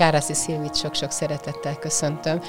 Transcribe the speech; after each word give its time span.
Kárászi 0.00 0.34
Szilvit 0.34 0.76
sok-sok 0.76 1.10
szeretettel 1.10 1.78
köszöntöm. 1.78 2.42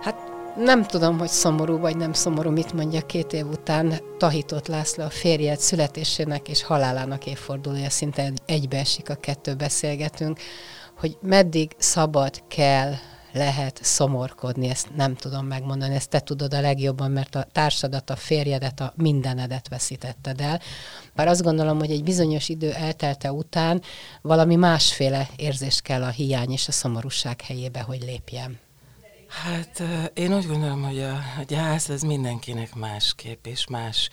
Hát 0.00 0.16
nem 0.56 0.84
tudom, 0.84 1.18
hogy 1.18 1.28
szomorú 1.28 1.78
vagy 1.78 1.96
nem 1.96 2.12
szomorú, 2.12 2.50
mit 2.50 2.72
mondja 2.72 3.06
két 3.06 3.32
év 3.32 3.46
után 3.46 3.94
Tahitott 4.18 4.66
László 4.66 5.04
a 5.04 5.10
férjed 5.10 5.58
születésének 5.58 6.48
és 6.48 6.62
halálának 6.62 7.26
évfordulója, 7.26 7.90
szinte 7.90 8.32
egybeesik 8.46 9.10
a 9.10 9.14
kettő 9.14 9.54
beszélgetünk, 9.54 10.38
hogy 10.98 11.18
meddig 11.20 11.70
szabad, 11.78 12.42
kell, 12.48 12.92
lehet 13.36 13.78
szomorkodni, 13.82 14.68
ezt 14.68 14.94
nem 14.96 15.14
tudom 15.14 15.46
megmondani, 15.46 15.94
ezt 15.94 16.10
te 16.10 16.20
tudod 16.20 16.54
a 16.54 16.60
legjobban, 16.60 17.10
mert 17.10 17.34
a 17.34 17.46
társadat, 17.52 18.10
a 18.10 18.16
férjedet, 18.16 18.80
a 18.80 18.92
mindenedet 18.96 19.68
veszítetted 19.68 20.40
el. 20.40 20.60
Bár 21.14 21.28
azt 21.28 21.42
gondolom, 21.42 21.78
hogy 21.78 21.90
egy 21.90 22.02
bizonyos 22.02 22.48
idő 22.48 22.72
eltelte 22.72 23.32
után 23.32 23.82
valami 24.22 24.56
másféle 24.56 25.28
érzés 25.36 25.80
kell 25.80 26.02
a 26.02 26.08
hiány 26.08 26.50
és 26.50 26.68
a 26.68 26.72
szomorúság 26.72 27.40
helyébe, 27.40 27.80
hogy 27.80 28.02
lépjem. 28.02 28.58
Hát 29.44 29.82
én 30.14 30.34
úgy 30.34 30.46
gondolom, 30.46 30.82
hogy 30.82 31.00
a, 31.00 31.12
a 31.14 31.42
gyász 31.46 31.88
az 31.88 32.02
mindenkinek 32.02 32.74
másképp 32.74 33.46
és 33.46 33.66
más 33.66 34.08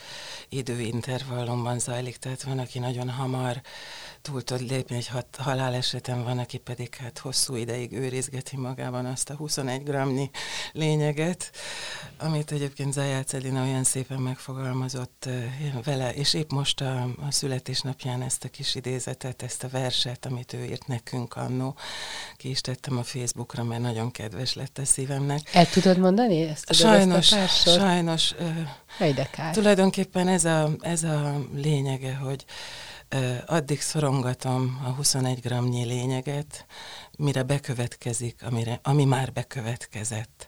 időintervallumban 0.50 1.80
zajlik, 1.80 2.18
tehát 2.18 2.44
van, 2.44 2.60
aki 2.60 2.80
nagyon 2.80 3.10
hamar 3.10 3.62
túl 4.24 4.44
tud 4.44 4.70
lépni 4.70 4.96
egy 4.96 5.08
hat, 5.08 5.36
halálesetem, 5.36 6.24
van, 6.24 6.38
aki 6.38 6.58
pedig 6.58 6.96
hát 6.96 7.18
hosszú 7.18 7.56
ideig 7.56 7.92
őrizgeti 7.92 8.58
magában 8.58 9.06
azt 9.06 9.30
a 9.30 9.36
21 9.36 9.84
gramnyi 9.84 10.30
lényeget, 10.72 11.52
amit 12.18 12.52
egyébként 12.52 12.94
Zajács 12.94 13.34
Edina 13.34 13.64
olyan 13.64 13.84
szépen 13.84 14.20
megfogalmazott 14.20 15.30
vele, 15.84 16.14
és 16.14 16.34
épp 16.34 16.52
most 16.52 16.82
a, 16.82 17.02
a 17.04 17.32
születésnapján 17.32 18.22
ezt 18.22 18.44
a 18.44 18.50
kis 18.50 18.76
idézetet, 18.76 19.42
ezt 19.42 19.64
a 19.64 19.70
verset, 19.70 20.26
amit 20.26 20.54
ő 20.54 20.64
írt 20.64 20.88
nekünk 20.88 21.36
annó, 21.36 21.76
ki 22.38 22.50
is 22.50 22.62
tettem 22.62 22.98
a 22.98 23.04
Facebookra, 23.04 23.64
mert 23.64 23.82
nagyon 23.82 24.12
kedves 24.12 24.54
lett 24.54 24.78
a 24.78 24.86
szívemnek. 25.14 25.50
El 25.53 25.69
tudod 25.69 25.97
mondani 25.97 26.42
ezt? 26.42 26.66
Tudod 26.66 26.81
sajnos, 26.81 27.31
ezt 27.31 27.67
a 27.67 27.72
sajnos. 27.72 28.33
Uh, 29.00 29.52
tulajdonképpen 29.52 30.28
ez 30.28 30.45
a, 30.45 30.69
ez 30.81 31.03
a 31.03 31.42
lényege, 31.56 32.16
hogy 32.16 32.45
addig 33.45 33.81
szorongatom 33.81 34.81
a 34.86 34.89
21 34.89 35.39
gramnyi 35.39 35.86
lényeget, 35.86 36.66
mire 37.17 37.44
bekövetkezik, 37.44 38.44
amire, 38.44 38.80
ami 38.84 39.06
már 39.06 39.31
bekövetkezett. 39.34 40.47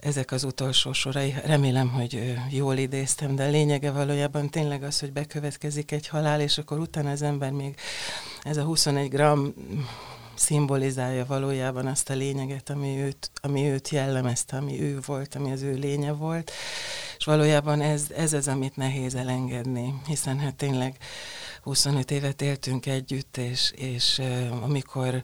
Ezek 0.00 0.32
az 0.32 0.44
utolsó 0.44 0.92
sorai, 0.92 1.34
remélem, 1.44 1.88
hogy 1.88 2.34
jól 2.50 2.76
idéztem, 2.76 3.34
de 3.34 3.44
a 3.44 3.50
lényege 3.50 3.90
valójában 3.90 4.48
tényleg 4.48 4.82
az, 4.82 5.00
hogy 5.00 5.12
bekövetkezik 5.12 5.90
egy 5.90 6.08
halál, 6.08 6.40
és 6.40 6.58
akkor 6.58 6.78
utána 6.78 7.10
az 7.10 7.22
ember 7.22 7.50
még 7.50 7.74
ez 8.42 8.56
a 8.56 8.62
21 8.62 9.08
gram 9.08 9.54
szimbolizálja 10.40 11.24
valójában 11.26 11.86
azt 11.86 12.10
a 12.10 12.14
lényeget, 12.14 12.70
ami 12.70 12.98
őt, 12.98 13.30
ami 13.42 13.70
őt 13.70 13.88
jellemezte, 13.88 14.56
ami 14.56 14.82
ő 14.82 14.98
volt, 15.06 15.34
ami 15.34 15.52
az 15.52 15.62
ő 15.62 15.74
lénye 15.74 16.12
volt, 16.12 16.50
és 17.18 17.24
valójában 17.24 17.80
ez, 17.80 18.06
ez 18.16 18.32
az, 18.32 18.48
amit 18.48 18.76
nehéz 18.76 19.14
elengedni, 19.14 19.94
hiszen 20.06 20.38
hát 20.38 20.54
tényleg 20.54 20.96
25 21.62 22.10
évet 22.10 22.42
éltünk 22.42 22.86
együtt, 22.86 23.36
és, 23.36 23.72
és 23.76 24.18
uh, 24.18 24.62
amikor 24.62 25.22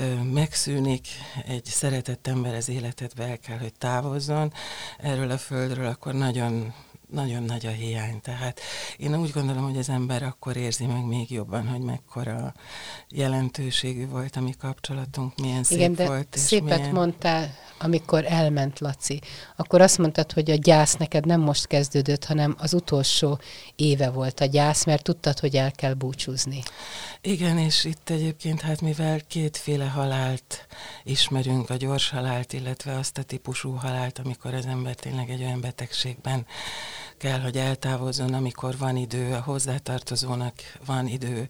uh, 0.00 0.22
megszűnik 0.22 1.06
egy 1.46 1.64
szeretett 1.64 2.26
ember 2.26 2.54
az 2.54 2.68
életedbe, 2.68 3.24
el 3.24 3.38
kell, 3.38 3.58
hogy 3.58 3.74
távozzon. 3.78 4.52
Erről 4.98 5.30
a 5.30 5.38
földről, 5.38 5.86
akkor 5.86 6.14
nagyon 6.14 6.74
nagyon 7.10 7.42
nagy 7.42 7.66
a 7.66 7.70
hiány. 7.70 8.20
Tehát 8.20 8.60
én 8.96 9.18
úgy 9.18 9.30
gondolom, 9.30 9.64
hogy 9.64 9.78
az 9.78 9.88
ember 9.88 10.22
akkor 10.22 10.56
érzi 10.56 10.86
meg 10.86 11.04
még 11.04 11.30
jobban, 11.30 11.68
hogy 11.68 11.80
mekkora 11.80 12.54
jelentőségű 13.08 14.08
volt 14.08 14.36
a 14.36 14.40
mi 14.40 14.52
kapcsolatunk, 14.58 15.40
milyen 15.40 15.62
szép 15.62 15.78
Igen, 15.78 15.94
de 15.94 16.06
volt. 16.06 16.34
És 16.34 16.40
szépet 16.40 16.78
milyen... 16.78 16.92
mondtál, 16.92 17.54
amikor 17.78 18.24
elment 18.24 18.80
Laci. 18.80 19.20
Akkor 19.56 19.80
azt 19.80 19.98
mondtad, 19.98 20.32
hogy 20.32 20.50
a 20.50 20.54
gyász 20.54 20.94
neked 20.94 21.26
nem 21.26 21.40
most 21.40 21.66
kezdődött, 21.66 22.24
hanem 22.24 22.56
az 22.58 22.74
utolsó 22.74 23.38
éve 23.76 24.10
volt 24.10 24.40
a 24.40 24.44
gyász, 24.44 24.84
mert 24.84 25.02
tudtad, 25.02 25.38
hogy 25.38 25.56
el 25.56 25.72
kell 25.72 25.94
búcsúzni. 25.94 26.62
Igen, 27.20 27.58
és 27.58 27.84
itt 27.84 28.10
egyébként, 28.10 28.60
hát 28.60 28.80
mivel 28.80 29.20
kétféle 29.26 29.84
halált 29.84 30.66
ismerünk, 31.04 31.70
a 31.70 31.76
gyors 31.76 32.10
halált, 32.10 32.52
illetve 32.52 32.98
azt 32.98 33.18
a 33.18 33.22
típusú 33.22 33.70
halált, 33.70 34.18
amikor 34.18 34.54
az 34.54 34.66
ember 34.66 34.94
tényleg 34.94 35.30
egy 35.30 35.42
olyan 35.42 35.60
betegségben 35.60 36.46
kell, 37.16 37.40
hogy 37.40 37.56
eltávozzon, 37.56 38.34
amikor 38.34 38.76
van 38.78 38.96
idő, 38.96 39.32
a 39.32 39.40
hozzátartozónak 39.40 40.54
van 40.86 41.06
idő, 41.06 41.48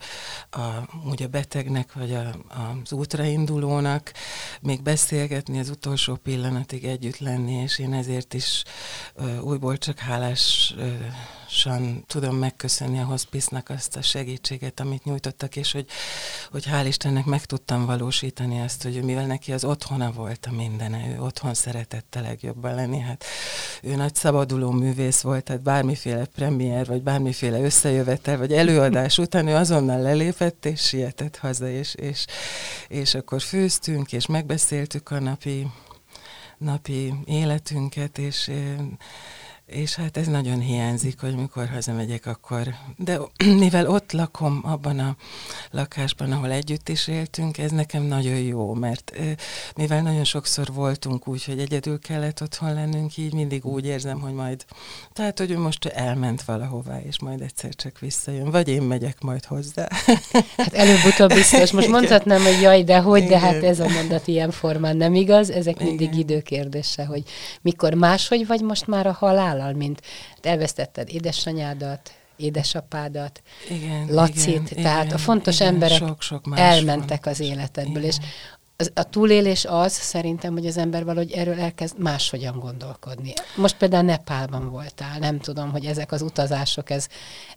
a, 0.50 0.62
úgy 1.08 1.22
a 1.22 1.28
betegnek, 1.28 1.92
vagy 1.92 2.14
a, 2.14 2.34
az 2.82 2.92
útraindulónak, 2.92 4.12
még 4.60 4.82
beszélgetni, 4.82 5.58
az 5.58 5.68
utolsó 5.68 6.14
pillanatig 6.14 6.84
együtt 6.84 7.18
lenni, 7.18 7.52
és 7.52 7.78
én 7.78 7.92
ezért 7.92 8.34
is 8.34 8.62
uh, 9.14 9.42
újból 9.42 9.78
csak 9.78 9.98
hálás 9.98 10.74
uh, 10.76 10.92
san 11.48 12.04
tudom 12.06 12.36
megköszönni 12.36 13.00
a 13.00 13.04
hospice 13.04 13.62
azt 13.66 13.96
a 13.96 14.02
segítséget, 14.02 14.80
amit 14.80 15.04
nyújtottak, 15.04 15.56
és 15.56 15.72
hogy, 15.72 15.86
hogy 16.50 16.64
hál' 16.66 16.84
Istennek 16.86 17.24
meg 17.24 17.44
tudtam 17.44 17.86
valósítani 17.86 18.58
ezt, 18.58 18.82
hogy 18.82 19.02
mivel 19.02 19.26
neki 19.26 19.52
az 19.52 19.64
otthona 19.64 20.12
volt 20.12 20.46
a 20.46 20.54
mindene, 20.54 21.08
ő 21.08 21.20
otthon 21.20 21.54
szeretett 21.54 22.14
a 22.14 22.20
legjobban 22.20 22.74
lenni, 22.74 22.98
hát 22.98 23.24
ő 23.86 23.96
nagy 23.96 24.14
szabaduló 24.14 24.70
művész 24.70 25.20
volt, 25.20 25.44
tehát 25.44 25.62
bármiféle 25.62 26.24
premier, 26.24 26.86
vagy 26.86 27.02
bármiféle 27.02 27.60
összejövetel, 27.60 28.38
vagy 28.38 28.52
előadás 28.52 29.18
után 29.26 29.46
ő 29.46 29.54
azonnal 29.54 30.00
lelépett, 30.00 30.64
és 30.64 30.80
sietett 30.80 31.36
haza, 31.36 31.68
és, 31.68 31.94
és, 31.94 32.24
és 32.88 33.14
akkor 33.14 33.40
főztünk, 33.40 34.12
és 34.12 34.26
megbeszéltük 34.26 35.10
a 35.10 35.20
napi 35.20 35.66
napi 36.58 37.14
életünket, 37.24 38.18
és 38.18 38.50
és 39.66 39.94
hát 39.94 40.16
ez 40.16 40.26
nagyon 40.26 40.60
hiányzik, 40.60 41.20
hogy 41.20 41.36
mikor 41.36 41.68
hazamegyek, 41.68 42.26
akkor... 42.26 42.74
De 42.96 43.18
mivel 43.64 43.86
ott 43.86 44.12
lakom 44.12 44.60
abban 44.64 44.98
a 44.98 45.16
lakásban, 45.70 46.32
ahol 46.32 46.50
együtt 46.50 46.88
is 46.88 47.08
éltünk, 47.08 47.58
ez 47.58 47.70
nekem 47.70 48.02
nagyon 48.02 48.38
jó, 48.38 48.74
mert 48.74 49.12
mivel 49.76 50.02
nagyon 50.02 50.24
sokszor 50.24 50.72
voltunk 50.72 51.28
úgy, 51.28 51.44
hogy 51.44 51.58
egyedül 51.58 51.98
kellett 51.98 52.42
otthon 52.42 52.74
lennünk, 52.74 53.16
így 53.16 53.32
mindig 53.32 53.64
úgy 53.64 53.86
érzem, 53.86 54.20
hogy 54.20 54.32
majd... 54.32 54.64
Tehát, 55.12 55.38
hogy 55.38 55.50
ő 55.50 55.58
most 55.58 55.86
elment 55.86 56.42
valahová, 56.42 57.00
és 57.00 57.20
majd 57.20 57.40
egyszer 57.40 57.74
csak 57.74 57.98
visszajön. 57.98 58.50
Vagy 58.50 58.68
én 58.68 58.82
megyek 58.82 59.20
majd 59.20 59.44
hozzá. 59.44 59.88
Hát 60.56 60.72
előbb-utóbb 60.72 61.32
biztos. 61.32 61.72
Most 61.72 61.88
mondhatnám, 61.88 62.42
hogy 62.42 62.60
jaj, 62.60 62.82
de 62.82 62.98
hogy, 62.98 63.22
Igen. 63.22 63.30
de 63.30 63.38
hát 63.38 63.62
ez 63.62 63.80
a 63.80 63.88
mondat 63.88 64.26
ilyen 64.26 64.50
formán 64.50 64.96
nem 64.96 65.14
igaz. 65.14 65.50
Ezek 65.50 65.78
mindig 65.78 66.00
Igen. 66.00 66.18
időkérdése, 66.18 67.04
hogy 67.04 67.22
mikor 67.62 67.94
máshogy 67.94 68.46
vagy 68.46 68.60
most 68.60 68.86
már 68.86 69.06
a 69.06 69.12
halál 69.12 69.55
halállal, 69.56 69.76
mint 69.76 70.02
elvesztetted 70.42 71.08
édesanyádat, 71.08 72.12
édesapádat, 72.36 73.42
igen, 73.70 74.06
Lacit, 74.08 74.70
igen, 74.70 74.82
tehát 74.82 75.04
igen, 75.04 75.14
a 75.14 75.18
fontos 75.18 75.60
igen, 75.60 75.72
emberek 75.72 75.98
sok, 75.98 76.22
sok 76.22 76.44
elmentek 76.54 77.26
az 77.26 77.40
életedből, 77.40 78.02
igen. 78.02 78.04
és 78.04 78.16
a 78.94 79.02
túlélés 79.02 79.64
az 79.64 79.92
szerintem, 79.92 80.52
hogy 80.52 80.66
az 80.66 80.76
ember 80.76 81.04
valahogy 81.04 81.32
erről 81.32 81.60
elkezd 81.60 81.98
máshogyan 81.98 82.58
gondolkodni. 82.58 83.32
Most 83.56 83.76
például 83.76 84.02
Nepálban 84.02 84.70
voltál, 84.70 85.18
nem 85.18 85.38
tudom, 85.38 85.70
hogy 85.70 85.84
ezek 85.84 86.12
az 86.12 86.22
utazások, 86.22 86.90
ez, 86.90 87.06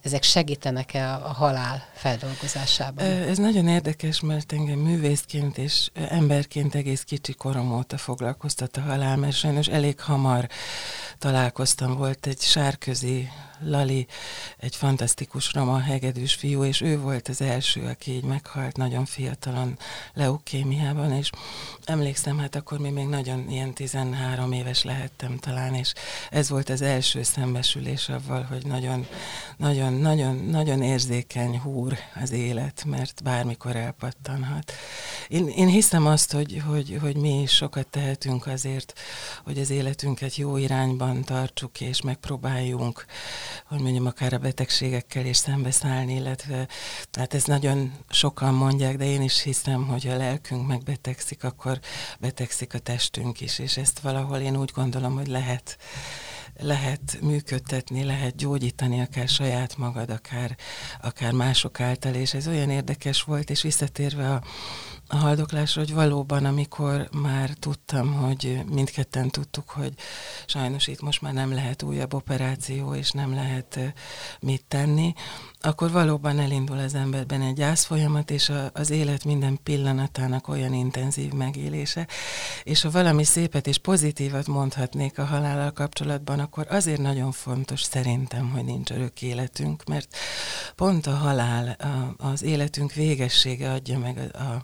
ezek 0.02 0.24
segítenek-e 0.24 1.14
a, 1.14 1.26
a 1.26 1.34
halál 1.34 1.84
feldolgozásában? 1.94 3.06
Ez 3.06 3.38
nagyon 3.38 3.68
érdekes, 3.68 4.20
mert 4.20 4.52
engem 4.54 4.80
művészként 4.80 5.58
és 5.58 5.90
emberként 5.94 6.76
egész 6.76 7.02
kicsi 7.04 7.34
korom 7.34 7.74
óta 7.74 7.98
foglalkoztat 7.98 8.78
a 8.78 8.82
halál, 8.82 9.18
mert 9.18 9.36
sajnos 9.36 9.68
elég 9.68 10.00
hamar 10.00 10.48
találkoztam, 11.18 11.98
volt 11.98 12.26
egy 12.26 12.42
sárközi 12.42 13.30
Lali, 13.62 14.08
egy 14.58 14.76
fantasztikus 14.76 15.54
roma 15.54 15.80
hegedűs 15.80 16.34
fiú, 16.34 16.64
és 16.64 16.82
ő 16.82 17.00
volt 17.00 17.28
az 17.28 17.42
első, 17.42 17.86
aki 17.86 18.12
így 18.12 18.24
meghalt 18.24 18.78
nagyon 18.78 19.06
fiatalon 19.06 19.78
leukémiában, 20.14 21.12
és 21.12 21.30
emlékszem, 21.84 22.38
hát 22.38 22.56
akkor 22.56 22.80
mi 22.80 22.90
még 22.90 23.06
nagyon 23.08 23.50
ilyen 23.50 23.74
13 23.74 24.52
éves 24.52 24.84
lehettem 24.84 25.38
talán, 25.38 25.74
és 25.74 25.94
ez 26.30 26.50
volt 26.50 26.70
az 26.70 26.82
első 26.82 27.24
szembesülés 27.24 28.10
avval, 28.10 28.42
hogy 28.44 28.66
nagyon, 28.66 29.08
nagyon, 29.58 29.94
nagyon, 29.94 30.36
nagyon 30.36 30.82
érzékeny 30.82 31.60
húr 31.60 31.98
az 32.22 32.32
élet, 32.32 32.84
mert 32.86 33.24
bármikor 33.24 33.76
elpattanhat. 33.76 34.74
Én, 35.28 35.48
én 35.48 35.68
hiszem 35.68 36.06
azt, 36.06 36.32
hogy, 36.32 36.62
hogy, 36.66 36.98
hogy 37.02 37.16
mi 37.16 37.42
is 37.42 37.52
sokat 37.52 37.88
tehetünk 37.88 38.48
azért, 38.48 39.00
hogy 39.44 39.60
az 39.60 39.70
életünket 39.70 40.36
jó 40.36 40.58
irányban 40.58 41.24
tartsuk, 41.24 41.82
és 41.82 42.02
megpróbáljunk, 42.02 43.06
hogy 43.66 43.80
mondjam, 43.80 44.06
akár 44.06 44.34
a 44.34 44.38
betegségekkel 44.38 45.26
is 45.26 45.38
szembeszállni, 45.38 46.14
illetve 46.14 46.68
hát 47.12 47.34
ez 47.34 47.44
nagyon 47.44 47.94
sokan 48.10 48.54
mondják, 48.54 48.98
de 48.98 49.06
én 49.06 49.22
is 49.22 49.42
hiszem, 49.42 49.88
hogy 49.88 50.08
a 50.08 50.18
lelkünk 50.18 50.68
megbetegszik, 50.68 51.44
akkor 51.44 51.80
betegszik 52.20 52.74
a 52.74 52.80
testünk 52.80 53.42
is, 53.42 53.60
és 53.60 53.78
ezt 53.78 54.00
valahol 54.00 54.38
én 54.38 54.58
úgy 54.58 54.72
gondolom, 54.76 55.14
hogy 55.16 55.28
lehet 55.28 55.78
lehet 56.62 57.18
működtetni, 57.22 58.04
lehet 58.04 58.36
gyógyítani 58.36 59.02
akár 59.02 59.28
saját 59.28 59.78
magad, 59.78 60.10
akár, 60.10 60.58
akár 61.02 61.32
mások 61.32 61.80
által, 61.80 62.14
és 62.14 62.34
ez 62.34 62.48
olyan 62.48 62.70
érdekes 62.70 63.24
volt, 63.24 63.50
és 63.50 63.62
visszatérve 63.62 64.34
a, 64.34 64.44
a 65.12 65.16
haldoklásra, 65.16 65.82
hogy 65.82 65.94
valóban, 65.94 66.46
amikor 66.46 67.10
már 67.12 67.50
tudtam, 67.50 68.14
hogy 68.14 68.62
mindketten 68.72 69.30
tudtuk, 69.30 69.70
hogy 69.70 69.94
sajnos 70.46 70.88
itt 70.88 71.02
most 71.02 71.22
már 71.22 71.34
nem 71.34 71.54
lehet 71.54 71.84
újabb 71.84 72.14
operáció, 72.14 72.94
és 72.94 73.12
nem 73.12 73.34
lehet 73.34 73.80
mit 74.40 74.64
tenni, 74.68 75.14
akkor 75.62 75.92
valóban 75.92 76.40
elindul 76.40 76.78
az 76.78 76.96
emberben 76.96 77.42
egy 77.42 77.54
gyászfolyamat, 77.54 78.32
és 78.32 78.50
a, 78.50 78.70
az 78.74 78.90
élet 78.90 79.26
minden 79.26 79.60
pillanatának 79.64 80.48
olyan 80.48 80.74
intenzív 80.74 81.32
megélése, 81.32 82.08
és 82.64 82.82
ha 82.82 82.92
valami 82.92 83.24
szépet 83.24 83.68
és 83.68 83.78
pozitívat 83.78 84.48
mondhatnék 84.48 85.20
a 85.20 85.26
halállal 85.26 85.72
kapcsolatban, 85.72 86.40
akkor 86.40 86.66
azért 86.70 87.02
nagyon 87.02 87.32
fontos 87.32 87.82
szerintem, 87.82 88.50
hogy 88.50 88.64
nincs 88.64 88.92
örök 88.92 89.22
életünk, 89.22 89.84
mert 89.84 90.16
pont 90.76 91.08
a 91.08 91.16
halál, 91.16 91.76
a, 91.80 92.26
az 92.28 92.44
életünk 92.44 92.94
végessége 92.94 93.72
adja 93.72 94.00
meg 94.00 94.32
a, 94.34 94.38
a, 94.38 94.64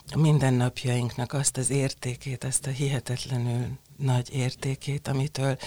mindennapjainknak 0.15 1.33
azt 1.33 1.57
az 1.57 1.69
értékét, 1.69 2.43
azt 2.43 2.67
a 2.67 2.69
hihetetlenül 2.69 3.67
nagy 4.01 4.33
értékét, 4.33 5.07
amitől, 5.07 5.57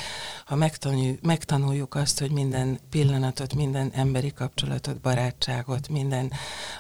ha 0.45 0.55
megtanuljuk, 0.55 1.21
megtanuljuk 1.21 1.95
azt, 1.95 2.19
hogy 2.19 2.31
minden 2.31 2.79
pillanatot, 2.91 3.55
minden 3.55 3.91
emberi 3.95 4.33
kapcsolatot, 4.33 5.01
barátságot, 5.01 5.89
minden 5.89 6.33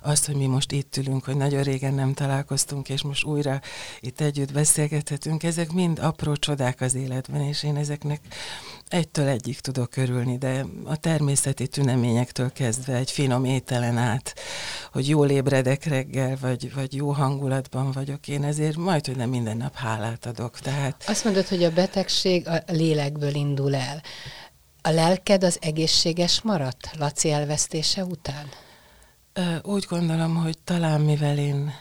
azt, 0.03 0.27
hogy 0.27 0.37
mi 0.37 0.47
most 0.47 0.73
itt 0.73 0.97
ülünk, 0.97 1.25
hogy 1.25 1.37
nagyon 1.37 1.63
régen 1.63 1.95
nem 1.95 2.15
találkoztunk, 2.15 2.89
és 2.89 3.03
most 3.03 3.25
újra 3.25 3.61
itt 4.01 4.21
együtt 4.21 4.53
beszélgethetünk, 4.53 5.43
ezek 5.43 5.73
mind 5.73 5.99
apró 5.99 6.37
csodák 6.37 6.81
az 6.81 6.95
életben, 6.95 7.41
és 7.41 7.63
én 7.63 7.77
ezeknek 7.77 8.21
egytől 8.89 9.27
egyik 9.27 9.61
tudok 9.61 9.97
örülni, 9.97 10.39
de 10.39 10.65
a 10.85 10.97
természeti 10.97 11.67
tüneményektől 11.67 12.53
kezdve 12.53 12.95
egy 12.95 13.11
finom 13.11 13.45
ételen 13.45 13.99
át, 13.99 14.35
hogy 14.93 15.09
jól 15.09 15.31
ébredek 15.31 15.85
reggel, 15.85 16.37
vagy, 16.41 16.75
vagy 16.75 16.95
jó 16.95 17.11
hangulatban 17.55 17.93
vagyok, 17.93 18.29
én 18.29 18.45
ezért 18.45 18.77
majd, 18.77 19.07
hogy 19.07 19.17
nem 19.17 19.29
minden 19.29 19.57
nap 19.57 19.75
hálát 19.75 20.27
adok. 20.27 20.59
Tehát... 20.59 21.05
Azt 21.07 21.25
mondod, 21.25 21.47
hogy 21.47 21.65
a 21.65 21.73
betegség 21.73 22.49
a 22.49 22.63
lélekből 22.67 23.35
indul 23.35 23.75
el. 23.75 24.03
A 24.83 24.91
lelked 24.91 25.45
az 25.45 25.59
egészséges 25.61 26.43
maradt 26.43 26.91
Laci 26.99 27.31
elvesztése 27.31 28.05
után? 28.05 28.49
Úgy 29.63 29.87
gondolom, 29.89 30.37
hogy 30.37 30.59
talán 30.65 31.01
mivel 31.01 31.39
én 31.39 31.73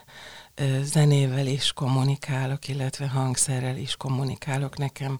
zenével 0.84 1.48
is 1.48 1.74
kommunikálok, 1.74 2.68
illetve 2.68 3.08
hangszerrel 3.08 3.78
is 3.78 3.96
kommunikálok 3.96 4.78
nekem. 4.78 5.20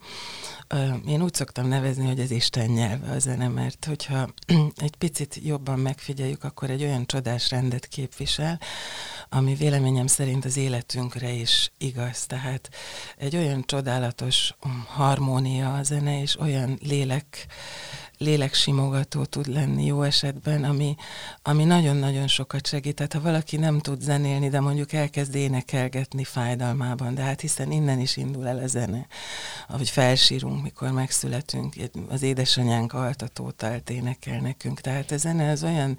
Én 1.08 1.22
úgy 1.22 1.34
szoktam 1.34 1.68
nevezni, 1.68 2.06
hogy 2.06 2.20
ez 2.20 2.32
Isten 2.32 2.70
nyelve 2.70 3.12
a 3.12 3.20
zene, 3.20 3.48
mert 3.48 3.86
hogyha 3.86 4.30
egy 4.76 4.96
picit 4.96 5.40
jobban 5.44 5.80
megfigyeljük, 5.80 6.44
akkor 6.44 6.70
egy 6.70 6.84
olyan 6.84 7.06
csodás 7.06 7.50
rendet 7.50 7.86
képvisel, 7.86 8.60
ami 9.30 9.56
véleményem 9.56 10.08
szerint 10.08 10.46
az 10.46 10.58
életünkre 10.58 11.32
is 11.32 11.72
igaz. 11.78 12.26
Tehát 12.26 12.70
egy 13.18 13.36
olyan 13.36 13.64
csodálatos 13.66 14.54
harmónia 14.88 15.74
a 15.74 15.84
zene, 15.84 16.22
és 16.22 16.40
olyan 16.40 16.78
lélek 16.82 17.48
léleksimogató 18.18 19.26
tud 19.26 19.48
lenni 19.48 19.86
jó 19.86 20.02
esetben, 20.02 20.64
ami, 20.64 20.96
ami 21.42 21.64
nagyon-nagyon 21.64 22.28
sokat 22.28 22.68
segít. 22.68 22.96
Tehát 22.96 23.14
ha 23.14 23.22
valaki 23.22 23.58
nem 23.58 23.80
tud 23.80 24.02
zenélni, 24.02 24.50
de 24.50 24.60
mondjuk 24.60 24.94
elkezd 24.94 25.36
énekelgetni 25.36 26.24
fájdalmában, 26.24 27.16
de 27.16 27.22
hát 27.22 27.42
hiszen 27.42 27.72
innen 27.72 28.00
is 28.00 28.18
indul 28.18 28.48
el 28.48 28.58
a 28.58 28.68
zene, 28.68 29.08
ahogy 29.68 29.90
felsírunk, 29.90 30.64
mikor 30.64 30.92
megszületünk, 30.92 31.76
az 32.10 32.22
édesanyánk 32.22 32.94
altatótalt 32.94 33.90
énekel 33.90 34.40
nekünk. 34.40 34.82
Tehát 34.82 35.12
a 35.12 35.18
zene 35.18 35.52
az 35.52 35.64
olyan, 35.64 35.98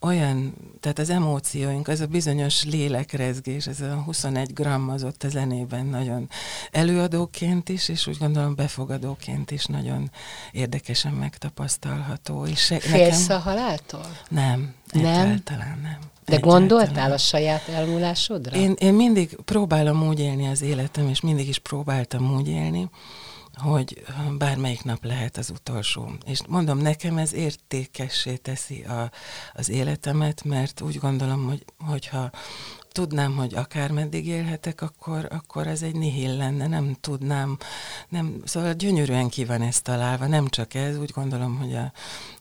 olyan, 0.00 0.54
tehát 0.80 0.98
az 0.98 1.10
emócióink, 1.10 1.88
az 1.88 2.00
a 2.00 2.06
bizonyos 2.06 2.64
lélekrezgés, 2.64 3.66
ez 3.66 3.80
a 3.80 3.94
21 3.94 4.52
gramm 4.52 4.88
az 4.88 5.04
ott 5.04 5.22
a 5.22 5.28
zenében 5.28 5.86
nagyon 5.86 6.28
előadóként 6.70 7.68
is, 7.68 7.88
és 7.88 8.06
úgy 8.06 8.18
gondolom 8.18 8.54
befogadóként 8.54 9.50
is 9.50 9.64
nagyon 9.64 10.10
érdekesen 10.52 11.12
megtapasztalható 11.12 11.43
tapasztalható. 11.44 12.46
És 12.46 12.74
Félsz 12.80 13.26
nekem... 13.26 13.36
a 13.36 13.40
haláltól? 13.40 14.06
Nem, 14.28 14.74
nem, 14.92 15.04
egyáltalán 15.04 15.78
nem. 15.82 15.98
De 16.24 16.32
egyáltalán. 16.32 16.58
gondoltál 16.58 17.12
a 17.12 17.18
saját 17.18 17.68
elmúlásodra? 17.68 18.56
Én, 18.56 18.74
én 18.78 18.94
mindig 18.94 19.36
próbálom 19.44 20.06
úgy 20.06 20.20
élni 20.20 20.48
az 20.48 20.62
életem, 20.62 21.08
és 21.08 21.20
mindig 21.20 21.48
is 21.48 21.58
próbáltam 21.58 22.34
úgy 22.34 22.48
élni, 22.48 22.90
hogy 23.54 24.04
bármelyik 24.38 24.84
nap 24.84 25.04
lehet 25.04 25.36
az 25.36 25.50
utolsó. 25.50 26.10
És 26.26 26.40
mondom, 26.48 26.78
nekem 26.78 27.18
ez 27.18 27.32
értékessé 27.32 28.36
teszi 28.36 28.82
a, 28.82 29.10
az 29.52 29.68
életemet, 29.68 30.44
mert 30.44 30.80
úgy 30.80 30.98
gondolom, 30.98 31.46
hogy, 31.46 31.64
hogyha 31.78 32.30
tudnám, 32.94 33.36
hogy 33.36 33.54
akármeddig 33.54 34.26
élhetek, 34.26 34.80
akkor, 34.80 35.28
akkor 35.30 35.66
ez 35.66 35.82
egy 35.82 35.94
nihil 35.94 36.36
lenne, 36.36 36.66
nem 36.66 36.96
tudnám, 37.00 37.58
nem, 38.08 38.42
szóval 38.44 38.72
gyönyörűen 38.72 39.28
ki 39.28 39.44
van 39.44 39.62
ez 39.62 39.80
találva, 39.80 40.26
nem 40.26 40.48
csak 40.48 40.74
ez, 40.74 40.96
úgy 40.96 41.10
gondolom, 41.14 41.56
hogy 41.56 41.74
a, 41.74 41.92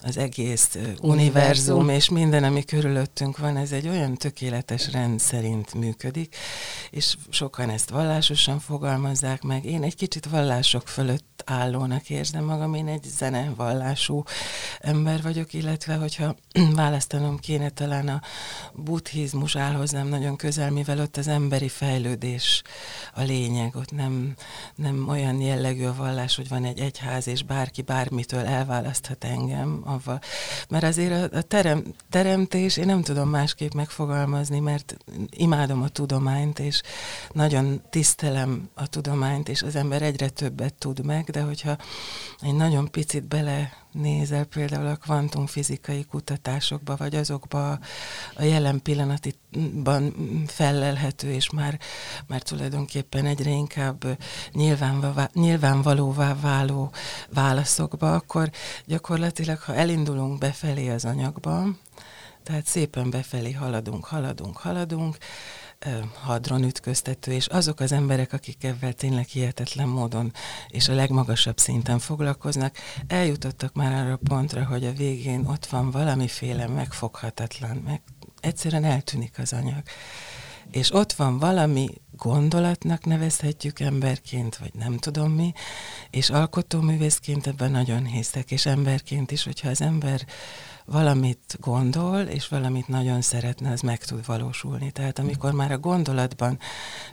az 0.01 0.17
egész 0.17 0.75
univerzum, 0.75 1.09
univerzum 1.09 1.89
és 1.89 2.09
minden, 2.09 2.43
ami 2.43 2.65
körülöttünk 2.65 3.37
van, 3.37 3.57
ez 3.57 3.71
egy 3.71 3.87
olyan 3.87 4.15
tökéletes 4.15 4.91
rend 4.91 5.19
szerint 5.19 5.73
működik, 5.73 6.35
és 6.89 7.15
sokan 7.29 7.69
ezt 7.69 7.89
vallásosan 7.89 8.59
fogalmazzák 8.59 9.41
meg. 9.41 9.65
Én 9.65 9.83
egy 9.83 9.95
kicsit 9.95 10.25
vallások 10.25 10.87
fölött 10.87 11.43
állónak 11.45 12.09
érzem 12.09 12.43
magam, 12.43 12.73
én 12.73 12.87
egy 12.87 13.03
zenevallású 13.03 14.23
ember 14.79 15.21
vagyok, 15.21 15.53
illetve 15.53 15.95
hogyha 15.95 16.35
választanom 16.75 17.39
kéne, 17.39 17.69
talán 17.69 18.07
a 18.07 18.21
buddhizmus 18.73 19.55
áll 19.55 19.73
hozzám 19.73 20.07
nagyon 20.07 20.35
közel, 20.43 20.71
mivel 20.71 20.99
ott 20.99 21.17
az 21.17 21.27
emberi 21.27 21.67
fejlődés 21.67 22.61
a 23.13 23.21
lényeg, 23.21 23.75
ott 23.75 23.91
nem, 23.91 24.33
nem 24.75 25.07
olyan 25.07 25.41
jellegű 25.41 25.85
a 25.85 25.95
vallás, 25.95 26.35
hogy 26.35 26.47
van 26.47 26.65
egy 26.65 26.79
egyház, 26.79 27.27
és 27.27 27.43
bárki 27.43 27.81
bármitől 27.81 28.45
elválaszthat 28.45 29.23
engem, 29.23 29.81
avval. 29.85 30.19
mert 30.69 30.83
azért 30.83 31.33
a, 31.33 31.37
a 31.37 31.41
terem, 31.41 31.83
teremtés, 32.09 32.77
én 32.77 32.85
nem 32.85 33.01
tudom 33.01 33.29
másképp 33.29 33.73
megfogalmazni, 33.73 34.59
mert 34.59 34.97
imádom 35.29 35.81
a 35.81 35.87
tudományt, 35.87 36.59
és 36.59 36.81
nagyon 37.31 37.81
tisztelem 37.89 38.69
a 38.73 38.87
tudományt, 38.87 39.49
és 39.49 39.61
az 39.61 39.75
ember 39.75 40.01
egyre 40.01 40.29
többet 40.29 40.73
tud 40.73 41.05
meg, 41.05 41.29
de 41.29 41.41
hogyha 41.41 41.77
egy 42.41 42.55
nagyon 42.55 42.91
picit 42.91 43.27
bele 43.27 43.82
nézel 43.93 44.45
például 44.45 44.87
a 44.87 44.95
kvantumfizikai 44.95 46.03
kutatásokba, 46.03 46.95
vagy 46.95 47.15
azokba 47.15 47.79
a 48.35 48.43
jelen 48.43 48.81
pillanatiban 48.81 50.13
fellelhető, 50.47 51.31
és 51.31 51.49
már, 51.49 51.79
már 52.27 52.41
tulajdonképpen 52.41 53.25
egyre 53.25 53.49
inkább 53.49 54.05
nyilvánvalóvá, 54.51 55.29
nyilvánvalóvá 55.33 56.35
váló 56.41 56.91
válaszokba, 57.29 58.13
akkor 58.13 58.51
gyakorlatilag, 58.85 59.59
ha 59.59 59.75
elindulunk 59.75 60.37
befelé 60.37 60.89
az 60.89 61.05
anyagban, 61.05 61.79
tehát 62.43 62.65
szépen 62.65 63.09
befelé 63.09 63.51
haladunk, 63.51 64.05
haladunk, 64.05 64.57
haladunk, 64.57 65.17
hadron 66.21 66.63
ütköztető, 66.63 67.31
és 67.31 67.45
azok 67.47 67.79
az 67.79 67.91
emberek, 67.91 68.33
akik 68.33 68.63
ebben 68.63 68.95
tényleg 68.95 69.25
hihetetlen 69.25 69.87
módon 69.87 70.33
és 70.67 70.87
a 70.87 70.93
legmagasabb 70.93 71.57
szinten 71.57 71.99
foglalkoznak, 71.99 72.75
eljutottak 73.07 73.73
már 73.73 74.05
arra 74.05 74.19
pontra, 74.23 74.65
hogy 74.65 74.85
a 74.85 74.91
végén 74.93 75.45
ott 75.45 75.65
van 75.65 75.91
valamiféle 75.91 76.67
megfoghatatlan, 76.67 77.77
meg 77.77 78.01
egyszerűen 78.39 78.83
eltűnik 78.83 79.39
az 79.39 79.53
anyag. 79.53 79.83
és 80.71 80.93
ott 80.93 81.13
van 81.13 81.39
valami 81.39 81.87
gondolatnak 82.17 83.05
nevezhetjük 83.05 83.79
emberként, 83.79 84.57
vagy 84.57 84.73
nem 84.73 84.97
tudom 84.97 85.31
mi, 85.31 85.53
és 86.09 86.29
alkotóművészként 86.29 87.47
ebben 87.47 87.71
nagyon 87.71 88.05
hiszek, 88.05 88.51
és 88.51 88.65
emberként 88.65 89.31
is, 89.31 89.43
hogyha 89.43 89.69
az 89.69 89.81
ember 89.81 90.25
valamit 90.85 91.57
gondol, 91.59 92.19
és 92.19 92.47
valamit 92.47 92.87
nagyon 92.87 93.21
szeretne, 93.21 93.71
az 93.71 93.81
meg 93.81 94.03
tud 94.03 94.25
valósulni. 94.25 94.91
Tehát 94.91 95.19
amikor 95.19 95.51
már 95.51 95.71
a 95.71 95.77
gondolatban 95.77 96.59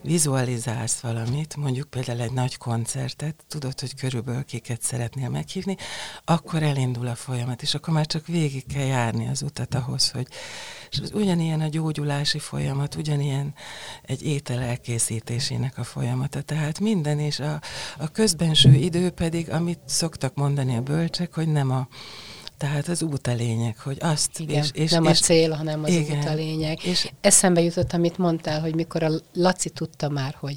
vizualizálsz 0.02 1.00
valamit, 1.00 1.56
mondjuk 1.56 1.90
például 1.90 2.20
egy 2.20 2.32
nagy 2.32 2.56
koncertet, 2.56 3.44
tudod, 3.48 3.80
hogy 3.80 3.94
körülbelül 3.94 4.44
kiket 4.44 4.82
szeretnél 4.82 5.28
meghívni, 5.28 5.76
akkor 6.24 6.62
elindul 6.62 7.06
a 7.06 7.14
folyamat, 7.14 7.62
és 7.62 7.74
akkor 7.74 7.94
már 7.94 8.06
csak 8.06 8.26
végig 8.26 8.66
kell 8.66 8.86
járni 8.86 9.28
az 9.28 9.42
utat 9.42 9.74
ahhoz, 9.74 10.10
hogy 10.10 10.26
és 10.90 11.00
ugyanilyen 11.12 11.60
a 11.60 11.68
gyógyulási 11.68 12.38
folyamat, 12.38 12.94
ugyanilyen 12.94 13.54
egy 14.02 14.22
étel 14.22 14.60
elkészítésének 14.60 15.78
a 15.78 15.84
folyamata. 15.84 16.42
Tehát 16.42 16.80
minden, 16.80 17.18
és 17.18 17.40
a, 17.40 17.60
a 17.98 18.08
közbenső 18.08 18.74
idő 18.74 19.10
pedig, 19.10 19.50
amit 19.50 19.80
szoktak 19.84 20.34
mondani 20.34 20.76
a 20.76 20.80
bölcsek, 20.80 21.34
hogy 21.34 21.48
nem 21.48 21.70
a 21.70 21.88
tehát 22.60 22.88
az 22.88 23.02
út 23.02 23.26
a 23.26 23.34
lényeg, 23.34 23.78
hogy 23.78 23.96
azt... 24.00 24.38
Igen, 24.38 24.62
és, 24.62 24.70
és, 24.72 24.90
nem 24.90 25.04
és, 25.04 25.20
a 25.20 25.24
cél, 25.24 25.50
hanem 25.50 25.84
az 25.84 25.90
igen, 25.90 26.18
út 26.18 26.24
a 26.24 26.34
lényeg. 26.34 26.84
És 26.84 27.10
Eszembe 27.20 27.60
jutott, 27.60 27.92
amit 27.92 28.18
mondtál, 28.18 28.60
hogy 28.60 28.74
mikor 28.74 29.02
a 29.02 29.10
Laci 29.34 29.70
tudta 29.70 30.08
már, 30.08 30.36
hogy 30.38 30.56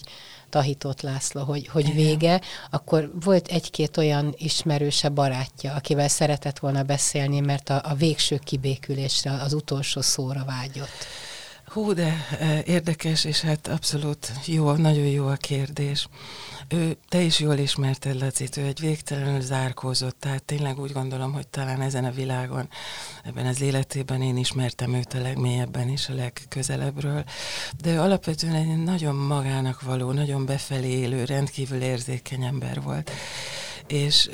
Tahitott 0.50 1.02
László, 1.02 1.44
hogy, 1.44 1.68
hogy 1.68 1.84
igen. 1.84 1.96
vége, 1.96 2.42
akkor 2.70 3.12
volt 3.24 3.48
egy-két 3.48 3.98
olyan 3.98 4.34
ismerőse 4.38 5.10
barátja, 5.10 5.74
akivel 5.74 6.08
szeretett 6.08 6.60
volna 6.60 6.84
beszélni, 6.84 7.40
mert 7.40 7.70
a, 7.70 7.82
a 7.84 7.94
végső 7.94 8.38
kibékülésre, 8.44 9.32
az 9.32 9.54
utolsó 9.54 10.02
szóra 10.02 10.44
vágyott. 10.46 11.06
Hú, 11.74 11.94
de 11.94 12.28
e, 12.40 12.62
érdekes, 12.66 13.26
és 13.26 13.42
hát 13.42 13.68
abszolút 13.68 14.32
jó, 14.46 14.72
nagyon 14.72 15.06
jó 15.06 15.28
a 15.28 15.36
kérdés. 15.36 16.08
Ő, 16.68 16.98
te 17.10 17.22
is 17.22 17.40
jól 17.40 17.58
ismerted, 17.58 18.20
Lacit, 18.20 18.58
ő 18.58 18.66
egy 18.66 18.80
végtelenül 18.80 19.42
zárkózott, 19.42 20.20
tehát 20.20 20.44
tényleg 20.44 20.80
úgy 20.80 20.92
gondolom, 20.92 21.34
hogy 21.34 21.48
talán 21.48 21.82
ezen 21.82 22.06
a 22.06 22.12
világon, 22.12 22.70
ebben 23.24 23.46
az 23.46 23.62
életében 23.62 24.22
én 24.22 24.38
ismertem 24.38 24.94
őt 24.94 25.14
a 25.14 25.22
legmélyebben 25.22 25.90
és 25.90 26.10
a 26.10 26.14
legközelebbről, 26.14 27.24
de 27.82 27.94
ő 27.94 28.00
alapvetően 28.00 28.56
egy 28.56 28.84
nagyon 28.84 29.16
magának 29.16 29.82
való, 29.82 30.12
nagyon 30.12 30.46
befelé 30.46 30.90
élő, 30.90 31.24
rendkívül 31.24 31.82
érzékeny 31.82 32.44
ember 32.44 32.82
volt. 32.82 33.12
És 33.88 34.30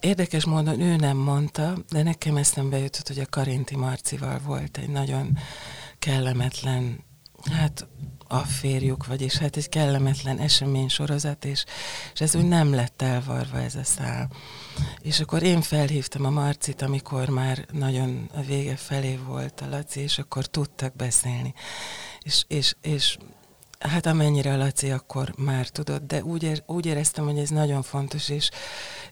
Érdekes 0.00 0.44
módon 0.44 0.80
ő 0.80 0.96
nem 0.96 1.16
mondta, 1.16 1.74
de 1.90 2.02
nekem 2.02 2.36
eszembe 2.36 2.78
jutott, 2.78 3.08
hogy 3.08 3.18
a 3.18 3.26
Karinti 3.30 3.76
Marcival 3.76 4.40
volt 4.44 4.78
egy 4.78 4.88
nagyon 4.88 5.38
kellemetlen, 6.04 7.04
hát 7.52 7.86
a 8.28 8.38
férjük, 8.38 9.06
vagyis 9.06 9.36
hát 9.36 9.56
egy 9.56 9.68
kellemetlen 9.68 10.38
esemény 10.38 10.88
sorozat, 10.88 11.44
és, 11.44 11.64
és 12.12 12.20
ez 12.20 12.34
úgy 12.34 12.48
nem 12.48 12.74
lett 12.74 13.02
elvarva 13.02 13.58
ez 13.58 13.74
a 13.74 13.84
szál. 13.84 14.30
És 15.00 15.20
akkor 15.20 15.42
én 15.42 15.60
felhívtam 15.60 16.24
a 16.24 16.30
Marcit, 16.30 16.82
amikor 16.82 17.28
már 17.28 17.66
nagyon 17.72 18.30
a 18.34 18.40
vége 18.40 18.76
felé 18.76 19.16
volt 19.16 19.60
a 19.60 19.68
Laci, 19.68 20.00
és 20.00 20.18
akkor 20.18 20.46
tudtak 20.46 20.96
beszélni. 20.96 21.54
És, 22.22 22.44
és, 22.48 22.74
és 22.80 23.16
hát 23.78 24.06
amennyire 24.06 24.52
a 24.52 24.56
Laci 24.56 24.90
akkor 24.90 25.34
már 25.36 25.68
tudott, 25.68 26.06
de 26.06 26.24
úgy, 26.24 26.62
úgy 26.66 26.86
éreztem, 26.86 27.24
hogy 27.24 27.38
ez 27.38 27.50
nagyon 27.50 27.82
fontos, 27.82 28.28
és, 28.28 28.50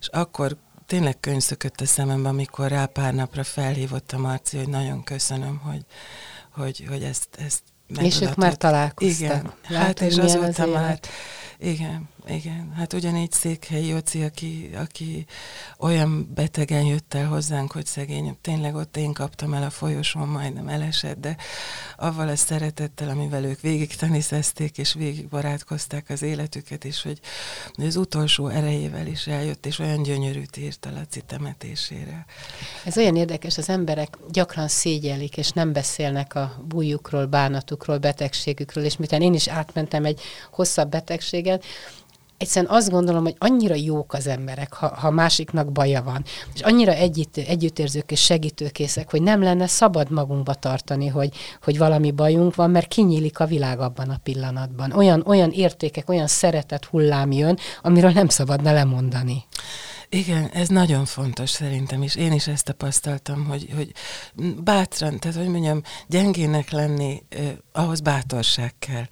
és 0.00 0.08
akkor 0.08 0.56
tényleg 0.87 1.20
könyvszökött 1.20 1.80
a 1.80 1.87
szemembe, 1.87 2.28
amikor 2.28 2.68
rá 2.68 2.87
pár 2.87 3.14
napra 3.14 3.44
felhívott 3.44 4.12
a 4.12 4.18
Marci, 4.18 4.56
hogy 4.56 4.68
nagyon 4.68 5.02
köszönöm, 5.02 5.58
hogy, 5.58 5.84
hogy, 6.54 6.85
hogy 6.88 7.02
ezt, 7.02 7.28
ezt 7.38 7.62
És 8.00 8.21
ők 8.21 8.35
már 8.35 8.56
találkoztak. 8.56 9.21
Igen, 9.21 9.52
Látod, 9.68 9.76
hát 9.87 10.00
és 10.00 10.16
azóta 10.16 10.66
már, 10.66 11.00
igen, 11.59 12.09
igen, 12.26 12.73
hát 12.76 12.93
ugyanígy 12.93 13.33
Székhelyi 13.33 13.87
Jóci, 13.87 14.23
aki, 14.23 14.71
aki 14.76 15.26
olyan 15.79 16.31
betegen 16.35 16.85
jött 16.85 17.14
el 17.14 17.26
hozzánk, 17.26 17.73
hogy 17.73 17.87
szegény, 17.87 18.37
tényleg 18.41 18.75
ott 18.75 18.97
én 18.97 19.12
kaptam 19.12 19.55
el 19.55 19.62
a 19.62 19.71
folyosón, 19.71 20.29
majdnem 20.29 20.69
elesett, 20.69 21.21
de 21.21 21.37
avval 21.97 22.29
a 22.29 22.37
szeretettel, 22.37 23.09
amivel 23.09 23.45
ők 23.45 23.61
végig 23.61 23.95
teniszezték, 23.95 24.79
és 24.79 24.93
végig 24.93 25.29
barátkozták 25.29 26.11
az 26.11 26.23
életüket, 26.23 26.85
és 26.85 27.02
hogy 27.02 27.21
az 27.75 27.97
utolsó 27.97 28.49
erejével 28.49 29.07
is 29.07 29.26
eljött, 29.26 29.67
és 29.67 29.79
olyan 29.79 30.02
gyönyörűt 30.02 30.57
írt 30.57 30.87
a 30.87 30.91
Laci 30.91 31.21
temetésére. 31.26 32.25
Ez 32.85 32.97
olyan 32.97 33.17
érdekes, 33.17 33.59
az 33.59 33.69
emberek 33.69 34.19
gyakran 34.31 34.69
szégyelik, 34.69 35.37
és 35.37 35.50
nem 35.50 35.73
beszélnek 35.73 36.35
a 36.35 36.62
bújukról, 36.64 37.26
bánatukról, 37.26 37.99
betegségükről, 37.99 38.85
és 38.85 38.97
miután 38.97 39.23
én 39.23 39.35
is 39.35 39.49
átmentem 39.49 40.05
egy 40.05 40.21
hosszabb 40.50 40.91
betegséget, 40.91 41.64
egyszerűen 42.42 42.72
azt 42.72 42.90
gondolom, 42.90 43.22
hogy 43.22 43.37
annyira 43.38 43.75
jók 43.75 44.12
az 44.12 44.26
emberek, 44.26 44.72
ha, 44.72 44.94
ha 44.94 45.11
másiknak 45.11 45.72
baja 45.72 46.02
van, 46.02 46.25
és 46.54 46.61
annyira 46.61 46.92
együtt, 46.92 47.37
együttérzők 47.37 48.11
és 48.11 48.20
segítőkészek, 48.20 49.11
hogy 49.11 49.22
nem 49.22 49.42
lenne 49.42 49.66
szabad 49.66 50.11
magunkba 50.11 50.54
tartani, 50.54 51.06
hogy, 51.06 51.34
hogy 51.62 51.78
valami 51.78 52.11
bajunk 52.11 52.54
van, 52.54 52.70
mert 52.70 52.88
kinyílik 52.88 53.38
a 53.38 53.46
világ 53.46 53.80
abban 53.80 54.11
a 54.11 54.20
pillanatban. 54.22 54.92
Olyan, 54.92 55.22
olyan 55.26 55.50
értékek, 55.50 56.08
olyan 56.08 56.26
szeretet 56.26 56.84
hullám 56.84 57.32
jön, 57.32 57.58
amiről 57.82 58.11
nem 58.11 58.28
szabadna 58.28 58.72
lemondani. 58.72 59.44
Igen, 60.14 60.49
ez 60.52 60.68
nagyon 60.68 61.04
fontos 61.04 61.50
szerintem, 61.50 62.02
és 62.02 62.16
én 62.16 62.32
is 62.32 62.46
ezt 62.46 62.64
tapasztaltam, 62.64 63.44
hogy, 63.44 63.68
hogy 63.76 63.92
bátran, 64.64 65.18
tehát 65.18 65.37
hogy 65.37 65.49
mondjam, 65.49 65.82
gyengének 66.06 66.70
lenni, 66.70 67.22
ahhoz 67.73 68.00
bátorság 68.00 68.75
kell. 68.79 69.05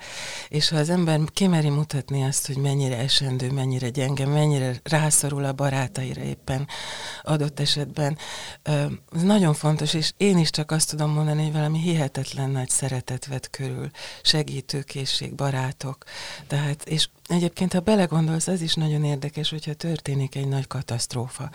És 0.49 0.69
ha 0.69 0.77
az 0.77 0.91
ember 0.91 1.21
kimeri 1.33 1.69
mutatni 1.69 2.25
azt, 2.25 2.47
hogy 2.47 2.57
mennyire 2.57 2.97
esendő, 2.97 3.51
mennyire 3.51 3.89
gyenge, 3.89 4.27
mennyire 4.27 4.81
rászorul 4.83 5.45
a 5.45 5.53
barátaira 5.53 6.23
éppen 6.23 6.69
adott 7.23 7.61
esetben, 7.61 8.19
ez 9.13 9.23
nagyon 9.23 9.55
fontos, 9.55 9.95
és 9.95 10.13
én 10.17 10.39
is 10.39 10.51
csak 10.51 10.71
azt 10.71 10.91
tudom 10.91 11.11
mondani, 11.11 11.43
hogy 11.43 11.53
valami 11.53 11.79
hihetetlen 11.79 12.51
nagy 12.51 12.69
szeretet 12.69 13.27
vett 13.27 13.51
körül, 13.51 13.91
segítőkészség, 14.23 15.35
barátok, 15.35 16.05
tehát, 16.47 16.89
és 16.89 17.09
Egyébként, 17.31 17.73
ha 17.73 17.81
belegondolsz, 17.81 18.47
az 18.47 18.61
is 18.61 18.75
nagyon 18.75 19.05
érdekes, 19.05 19.51
hogyha 19.51 19.75
történik 19.75 20.35
egy 20.35 20.49
nagy 20.49 20.67
katasztrófa. 20.67 21.51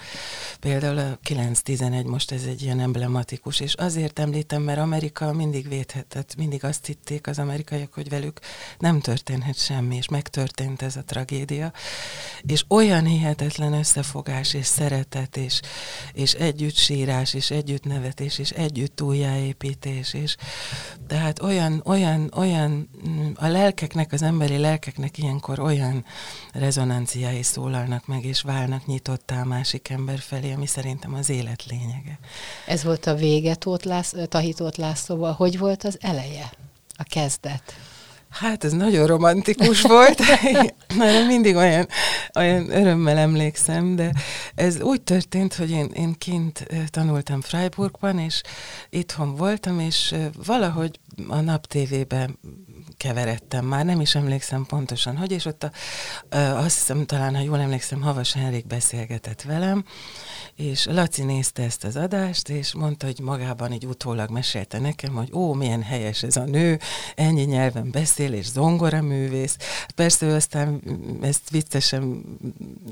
Például 0.59 0.97
a 0.97 1.19
9-11 1.29 2.05
most 2.05 2.31
ez 2.31 2.43
egy 2.43 2.61
ilyen 2.61 2.79
emblematikus, 2.79 3.59
és 3.59 3.73
azért 3.73 4.19
említem, 4.19 4.61
mert 4.61 4.79
Amerika 4.79 5.33
mindig 5.33 5.67
védhetett, 5.67 6.35
mindig 6.35 6.63
azt 6.63 6.87
hitték 6.95 7.27
az 7.27 7.39
amerikaiak, 7.39 7.93
hogy 7.93 8.09
velük 8.09 8.39
nem 8.79 8.99
történhet 8.99 9.57
semmi, 9.57 9.95
és 9.95 10.07
megtörtént 10.07 10.81
ez 10.81 10.95
a 10.95 11.03
tragédia. 11.03 11.73
És 12.47 12.65
olyan 12.67 13.05
hihetetlen 13.05 13.73
összefogás, 13.73 14.53
és 14.53 14.65
szeretet, 14.65 15.37
és, 15.37 15.59
és 16.13 16.33
együtt 16.33 16.75
sírás, 16.75 17.33
és 17.33 17.51
együtt 17.51 17.83
nevetés, 17.83 18.37
és 18.37 18.49
együtt 18.49 19.01
újjáépítés, 19.01 20.13
és 20.13 20.35
tehát 21.07 21.41
olyan, 21.41 21.81
olyan, 21.85 22.31
olyan, 22.35 22.89
a 23.35 23.47
lelkeknek, 23.47 24.11
az 24.11 24.21
emberi 24.21 24.57
lelkeknek 24.57 25.17
ilyenkor 25.17 25.59
olyan 25.59 26.05
rezonanciái 26.51 27.43
szólalnak 27.43 28.07
meg, 28.07 28.25
és 28.25 28.41
válnak 28.41 28.85
nyitottá 28.85 29.41
a 29.41 29.45
másik 29.45 29.89
ember 29.89 30.19
felé, 30.19 30.53
ami 30.53 30.65
szerintem 30.65 31.13
az 31.13 31.29
élet 31.29 31.65
lényege. 31.65 32.19
Ez 32.67 32.83
volt 32.83 33.05
a 33.05 33.15
vége 33.15 33.55
Tóth 33.55 33.85
Lász, 33.85 34.13
Tahitót 34.27 34.77
Lászlóval. 34.77 35.33
Hogy 35.33 35.57
volt 35.57 35.83
az 35.83 35.97
eleje, 36.01 36.51
a 36.97 37.03
kezdet? 37.03 37.73
Hát 38.29 38.63
ez 38.63 38.71
nagyon 38.71 39.07
romantikus 39.07 39.81
volt, 39.81 40.19
mert 40.97 41.27
mindig 41.27 41.55
olyan, 41.55 41.87
olyan 42.35 42.69
örömmel 42.69 43.17
emlékszem, 43.17 43.95
de 43.95 44.11
ez 44.55 44.81
úgy 44.81 45.01
történt, 45.01 45.53
hogy 45.53 45.69
én, 45.69 45.85
én 45.93 46.13
kint 46.17 46.67
tanultam 46.89 47.41
Freiburgban, 47.41 48.19
és 48.19 48.41
itthon 48.89 49.35
voltam, 49.35 49.79
és 49.79 50.15
valahogy 50.45 50.99
a 51.27 51.39
nap 51.39 51.65
tévében 51.65 52.39
keveredtem 53.05 53.65
már, 53.65 53.85
nem 53.85 54.01
is 54.01 54.15
emlékszem 54.15 54.65
pontosan, 54.65 55.17
hogy, 55.17 55.31
és 55.31 55.45
ott 55.45 55.63
a, 55.63 55.71
azt 56.37 56.77
hiszem, 56.77 57.05
talán, 57.05 57.35
ha 57.35 57.41
jól 57.41 57.59
emlékszem, 57.59 58.01
Havas 58.01 58.33
Henrik 58.33 58.67
beszélgetett 58.67 59.41
velem, 59.41 59.85
és 60.55 60.85
Laci 60.85 61.23
nézte 61.23 61.63
ezt 61.63 61.83
az 61.83 61.95
adást, 61.95 62.49
és 62.49 62.73
mondta, 62.73 63.05
hogy 63.05 63.19
magában 63.19 63.71
egy 63.71 63.85
utólag 63.85 64.29
mesélte 64.29 64.79
nekem, 64.79 65.13
hogy 65.13 65.29
ó, 65.33 65.53
milyen 65.53 65.83
helyes 65.83 66.23
ez 66.23 66.35
a 66.35 66.43
nő, 66.43 66.79
ennyi 67.15 67.41
nyelven 67.41 67.91
beszél, 67.91 68.33
és 68.33 68.45
zongoraművész. 68.45 69.57
Persze 69.95 70.25
ő 70.25 70.33
aztán 70.33 70.81
ezt 71.21 71.49
viccesen 71.49 72.23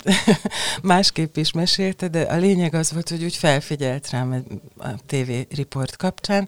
másképp 0.82 1.38
is 1.38 1.51
mesélte, 1.51 2.08
de 2.08 2.22
a 2.22 2.36
lényeg 2.36 2.74
az 2.74 2.91
volt, 2.91 3.10
hogy 3.10 3.24
úgy 3.24 3.36
felfigyelt 3.36 4.10
rám 4.10 4.46
a 4.77 4.89
TV 5.05 5.55
riport 5.55 5.96
kapcsán, 5.96 6.48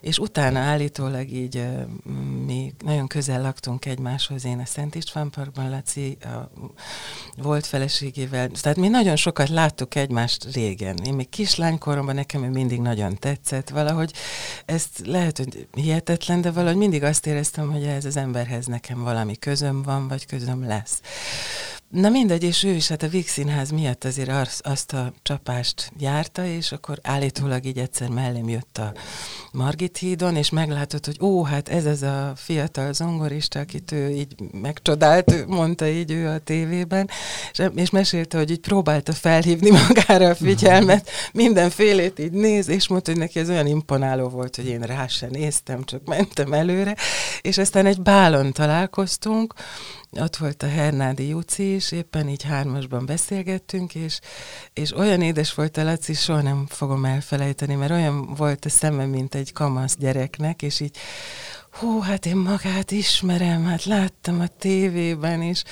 és 0.00 0.18
utána 0.18 0.58
állítólag 0.58 1.30
így 1.30 1.64
mi 2.46 2.74
nagyon 2.84 3.03
közel 3.06 3.42
laktunk 3.42 3.84
egymáshoz, 3.84 4.44
én 4.44 4.58
a 4.58 4.66
Szent 4.66 4.94
István 4.94 5.30
Parkban, 5.30 5.70
Laci 5.70 6.16
a 6.20 6.50
volt 7.36 7.66
feleségével. 7.66 8.48
Tehát 8.48 8.78
mi 8.78 8.88
nagyon 8.88 9.16
sokat 9.16 9.48
láttuk 9.48 9.94
egymást 9.94 10.54
régen. 10.54 10.96
Én 11.04 11.14
még 11.14 11.28
kislánykoromban 11.28 12.14
nekem 12.14 12.44
ő 12.44 12.48
mindig 12.48 12.80
nagyon 12.80 13.18
tetszett. 13.18 13.68
Valahogy 13.68 14.12
ezt 14.64 15.02
lehet, 15.04 15.36
hogy 15.36 15.68
hihetetlen, 15.72 16.40
de 16.40 16.50
valahogy 16.50 16.76
mindig 16.76 17.02
azt 17.02 17.26
éreztem, 17.26 17.70
hogy 17.70 17.84
ez 17.84 18.04
az 18.04 18.16
emberhez 18.16 18.66
nekem 18.66 19.02
valami 19.02 19.36
közöm 19.36 19.82
van, 19.82 20.08
vagy 20.08 20.26
közöm 20.26 20.66
lesz. 20.66 21.00
Na 21.94 22.08
mindegy, 22.08 22.42
és 22.42 22.64
ő 22.64 22.70
is 22.70 22.88
hát 22.88 23.02
a 23.02 23.08
Víg 23.08 23.28
Színház 23.28 23.70
miatt 23.70 24.04
azért 24.04 24.28
az, 24.28 24.60
azt 24.62 24.92
a 24.92 25.12
csapást 25.22 25.92
járta, 25.98 26.44
és 26.46 26.72
akkor 26.72 26.98
állítólag 27.02 27.64
így 27.64 27.78
egyszer 27.78 28.08
mellém 28.08 28.48
jött 28.48 28.78
a 28.78 28.92
Margit 29.52 29.96
hídon, 29.96 30.36
és 30.36 30.50
meglátott, 30.50 31.06
hogy 31.06 31.16
ó, 31.20 31.44
hát 31.44 31.68
ez 31.68 31.84
az 31.84 32.02
a 32.02 32.32
fiatal 32.36 32.92
zongorista, 32.92 33.60
akit 33.60 33.92
ő 33.92 34.10
így 34.10 34.34
megcsodált, 34.52 35.46
mondta 35.46 35.86
így 35.86 36.10
ő 36.10 36.28
a 36.28 36.38
tévében, 36.38 37.10
és, 37.52 37.62
és 37.74 37.90
mesélte, 37.90 38.38
hogy 38.38 38.50
így 38.50 38.60
próbálta 38.60 39.12
felhívni 39.12 39.70
magára 39.86 40.28
a 40.28 40.34
figyelmet, 40.34 41.10
mindenfélét 41.32 42.18
így 42.18 42.32
néz, 42.32 42.68
és 42.68 42.88
mondta, 42.88 43.10
hogy 43.10 43.20
neki 43.20 43.38
ez 43.38 43.48
olyan 43.48 43.66
imponáló 43.66 44.28
volt, 44.28 44.56
hogy 44.56 44.66
én 44.66 44.80
rá 44.80 45.06
se 45.06 45.26
néztem, 45.26 45.84
csak 45.84 46.04
mentem 46.04 46.52
előre, 46.52 46.96
és 47.40 47.58
aztán 47.58 47.86
egy 47.86 48.00
bálon 48.00 48.52
találkoztunk, 48.52 49.54
ott 50.18 50.36
volt 50.36 50.62
a 50.62 50.68
Hernádi 50.68 51.28
Juci 51.28 51.74
is, 51.74 51.92
éppen 51.92 52.28
így 52.28 52.42
hármasban 52.42 53.06
beszélgettünk, 53.06 53.94
és, 53.94 54.20
és 54.72 54.92
olyan 54.92 55.22
édes 55.22 55.54
volt 55.54 55.76
a 55.76 55.82
Laci, 55.82 56.14
soha 56.14 56.42
nem 56.42 56.66
fogom 56.68 57.04
elfelejteni, 57.04 57.74
mert 57.74 57.90
olyan 57.90 58.34
volt 58.34 58.64
a 58.64 58.68
szeme, 58.68 59.06
mint 59.06 59.34
egy 59.34 59.52
kamasz 59.52 59.96
gyereknek, 59.96 60.62
és 60.62 60.80
így 60.80 60.96
hú, 61.78 62.00
hát 62.00 62.26
én 62.26 62.36
magát 62.36 62.90
ismerem, 62.90 63.64
hát 63.64 63.84
láttam 63.84 64.40
a 64.40 64.46
tévében 64.58 65.42
is, 65.42 65.62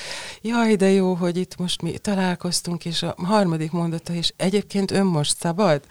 jaj, 0.41 0.75
de 0.75 0.91
jó, 0.91 1.15
hogy 1.15 1.37
itt 1.37 1.57
most 1.57 1.83
mi 1.83 1.91
találkoztunk, 1.91 2.85
és 2.85 3.03
a 3.03 3.15
harmadik 3.17 3.73
mondata 3.73 4.13
is, 4.13 4.33
egyébként 4.37 4.91
ön 4.91 5.07
most 5.07 5.37
szabad? 5.41 5.83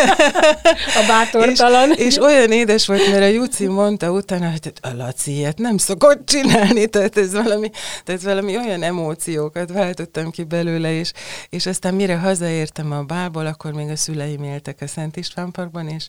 a 1.00 1.04
bátortalan. 1.06 1.90
és, 1.90 1.98
és 1.98 2.18
olyan 2.18 2.52
édes 2.52 2.86
volt, 2.86 3.10
mert 3.10 3.22
a 3.22 3.26
Juci 3.26 3.66
mondta 3.66 4.10
utána, 4.10 4.50
hogy 4.50 4.64
hát 4.64 4.94
a 4.94 4.96
Laci 4.96 5.32
ilyet 5.32 5.58
nem 5.58 5.76
szokott 5.76 6.26
csinálni, 6.26 6.86
tehát 6.86 7.16
ez 7.16 7.32
valami, 7.32 7.70
tehát 8.04 8.22
valami 8.22 8.56
olyan 8.56 8.82
emóciókat 8.82 9.72
váltottam 9.72 10.30
ki 10.30 10.44
belőle, 10.44 10.92
és, 10.92 11.12
és 11.48 11.66
aztán 11.66 11.94
mire 11.94 12.16
hazaértem 12.16 12.92
a 12.92 13.02
bából, 13.02 13.46
akkor 13.46 13.72
még 13.72 13.88
a 13.88 13.96
szüleim 13.96 14.42
éltek 14.42 14.80
a 14.80 14.86
Szent 14.86 15.16
István 15.16 15.50
Parkban, 15.50 15.88
és 15.88 16.08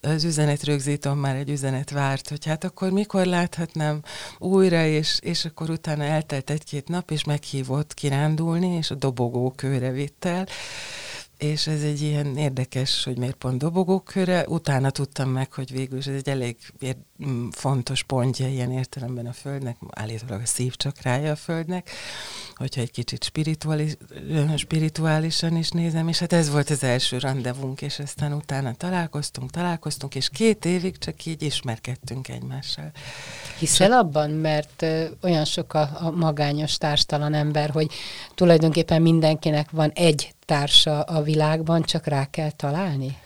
az 0.00 0.24
üzenet 0.24 0.64
rögzítom 0.64 1.18
már 1.18 1.36
egy 1.36 1.50
üzenet 1.50 1.90
várt, 1.90 2.28
hogy 2.28 2.46
hát 2.46 2.59
hát 2.62 2.70
akkor 2.72 2.90
mikor 2.90 3.26
láthatnám 3.26 4.02
újra, 4.38 4.84
és, 4.84 5.18
és 5.22 5.44
akkor 5.44 5.70
utána 5.70 6.04
eltelt 6.04 6.50
egy-két 6.50 6.88
nap, 6.88 7.10
és 7.10 7.24
meghívott 7.24 7.94
kirándulni, 7.94 8.66
és 8.76 8.90
a 8.90 8.94
dobogókőre 8.94 9.90
vitt 9.90 10.24
el, 10.24 10.46
és 11.40 11.66
ez 11.66 11.82
egy 11.82 12.02
ilyen 12.02 12.36
érdekes, 12.36 13.04
hogy 13.04 13.18
miért 13.18 13.34
pont 13.34 13.58
dobogókörre. 13.58 14.44
Utána 14.48 14.90
tudtam 14.90 15.30
meg, 15.30 15.52
hogy 15.52 15.72
végül 15.72 15.98
ez 15.98 16.06
egy 16.06 16.28
elég 16.28 16.56
fontos 17.50 18.02
pontja 18.02 18.48
ilyen 18.48 18.72
értelemben 18.72 19.26
a 19.26 19.32
Földnek, 19.32 19.76
állítólag 19.90 20.40
a 20.42 20.46
szívcsakrája 20.46 21.30
a 21.30 21.36
Földnek, 21.36 21.90
hogyha 22.54 22.80
egy 22.80 22.90
kicsit 22.90 23.24
spirituális, 23.24 23.96
spirituálisan 24.56 25.56
is 25.56 25.70
nézem, 25.70 26.08
és 26.08 26.18
hát 26.18 26.32
ez 26.32 26.50
volt 26.50 26.70
az 26.70 26.84
első 26.84 27.18
randevunk, 27.18 27.82
és 27.82 27.98
aztán 27.98 28.32
utána 28.32 28.74
találkoztunk, 28.74 29.50
találkoztunk, 29.50 30.14
és 30.14 30.28
két 30.28 30.64
évig 30.64 30.98
csak 30.98 31.26
így 31.26 31.42
ismerkedtünk 31.42 32.28
egymással. 32.28 32.90
Hiszel 33.58 33.92
abban, 33.92 34.30
mert 34.30 34.86
olyan 35.22 35.44
sok 35.44 35.74
a, 35.74 35.90
a 35.94 36.10
magányos 36.10 36.76
társtalan 36.76 37.34
ember, 37.34 37.70
hogy 37.70 37.90
tulajdonképpen 38.34 39.02
mindenkinek 39.02 39.70
van 39.70 39.90
egy 39.90 40.34
társa 40.50 41.00
a 41.00 41.22
világban, 41.22 41.82
csak 41.82 42.06
rá 42.06 42.30
kell 42.30 42.50
találni? 42.50 43.16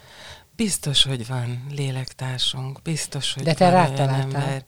Biztos, 0.56 1.04
hogy 1.04 1.26
van 1.26 1.66
lélektársunk, 1.70 2.82
biztos, 2.82 3.32
hogy 3.32 3.42
De 3.42 3.54
te 3.54 3.70
rátaláltál. 3.70 4.64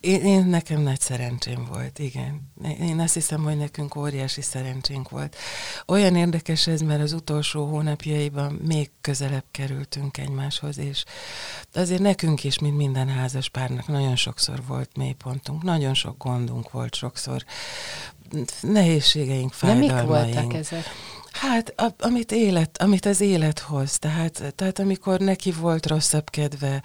Én, 0.00 0.20
én, 0.20 0.46
nekem 0.46 0.80
nagy 0.80 1.00
szerencsém 1.00 1.64
volt, 1.64 1.98
igen. 1.98 2.52
Én 2.80 3.00
azt 3.00 3.14
hiszem, 3.14 3.42
hogy 3.42 3.56
nekünk 3.56 3.96
óriási 3.96 4.42
szerencsénk 4.42 5.08
volt. 5.08 5.36
Olyan 5.86 6.16
érdekes 6.16 6.66
ez, 6.66 6.80
mert 6.80 7.02
az 7.02 7.12
utolsó 7.12 7.66
hónapjaiban 7.66 8.52
még 8.52 8.90
közelebb 9.00 9.44
kerültünk 9.50 10.18
egymáshoz, 10.18 10.78
és 10.78 11.04
azért 11.74 12.00
nekünk 12.00 12.44
is, 12.44 12.58
mint 12.58 12.76
minden 12.76 13.08
házas 13.08 13.48
párnak, 13.48 13.86
nagyon 13.86 14.16
sokszor 14.16 14.62
volt 14.66 14.96
mélypontunk, 14.96 15.62
nagyon 15.62 15.94
sok 15.94 16.18
gondunk 16.18 16.70
volt 16.70 16.94
sokszor, 16.94 17.44
nehézségeink, 18.60 19.52
fájdalmaink. 19.52 19.92
De 19.92 20.00
mik 20.00 20.08
voltak 20.08 20.54
ezek? 20.54 20.84
Hát, 21.34 21.72
a, 21.76 21.94
amit, 21.98 22.32
élet, 22.32 22.82
amit 22.82 23.06
az 23.06 23.20
élet 23.20 23.58
hoz, 23.58 23.98
tehát, 23.98 24.52
tehát 24.56 24.78
amikor 24.78 25.20
neki 25.20 25.52
volt 25.52 25.86
rosszabb 25.86 26.30
kedve, 26.30 26.82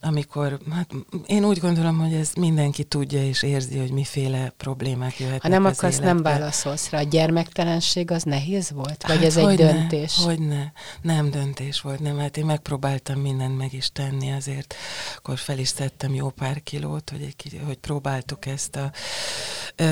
amikor, 0.00 0.58
hát 0.70 0.90
én 1.26 1.44
úgy 1.44 1.58
gondolom, 1.58 1.98
hogy 1.98 2.12
ez 2.14 2.32
mindenki 2.32 2.84
tudja 2.84 3.24
és 3.24 3.42
érzi, 3.42 3.78
hogy 3.78 3.90
miféle 3.90 4.52
problémák 4.56 5.18
jöhetnek 5.18 5.42
Ha 5.42 5.48
nem 5.48 5.64
akarsz, 5.64 5.98
életbe. 5.98 6.12
nem 6.12 6.22
válaszolsz 6.22 6.90
rá. 6.90 6.98
A 6.98 7.02
gyermektelenség 7.02 8.10
az 8.10 8.22
nehéz 8.22 8.70
volt? 8.70 9.06
Vagy 9.06 9.16
hát 9.16 9.24
ez 9.24 9.36
egy 9.36 9.56
döntés? 9.56 10.16
Hogy 10.24 10.38
ne, 10.38 10.64
nem 11.02 11.30
döntés 11.30 11.80
volt, 11.80 12.00
nem. 12.00 12.18
Hát 12.18 12.36
én 12.36 12.44
megpróbáltam 12.44 13.20
mindent 13.20 13.58
meg 13.58 13.72
is 13.72 13.90
tenni 13.92 14.32
azért. 14.32 14.74
Akkor 15.16 15.38
fel 15.38 15.58
is 15.58 15.72
tettem 15.72 16.14
jó 16.14 16.28
pár 16.28 16.62
kilót, 16.62 17.10
hogy, 17.10 17.22
egy, 17.22 17.60
hogy 17.66 17.76
próbáltuk 17.76 18.46
ezt 18.46 18.76
a... 18.76 18.90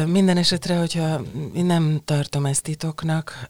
Minden 0.07 0.37
esetre, 0.37 0.77
hogyha 0.77 1.21
én 1.55 1.65
nem 1.65 2.01
tartom 2.05 2.47
ezt 2.47 2.63
titoknak, 2.63 3.47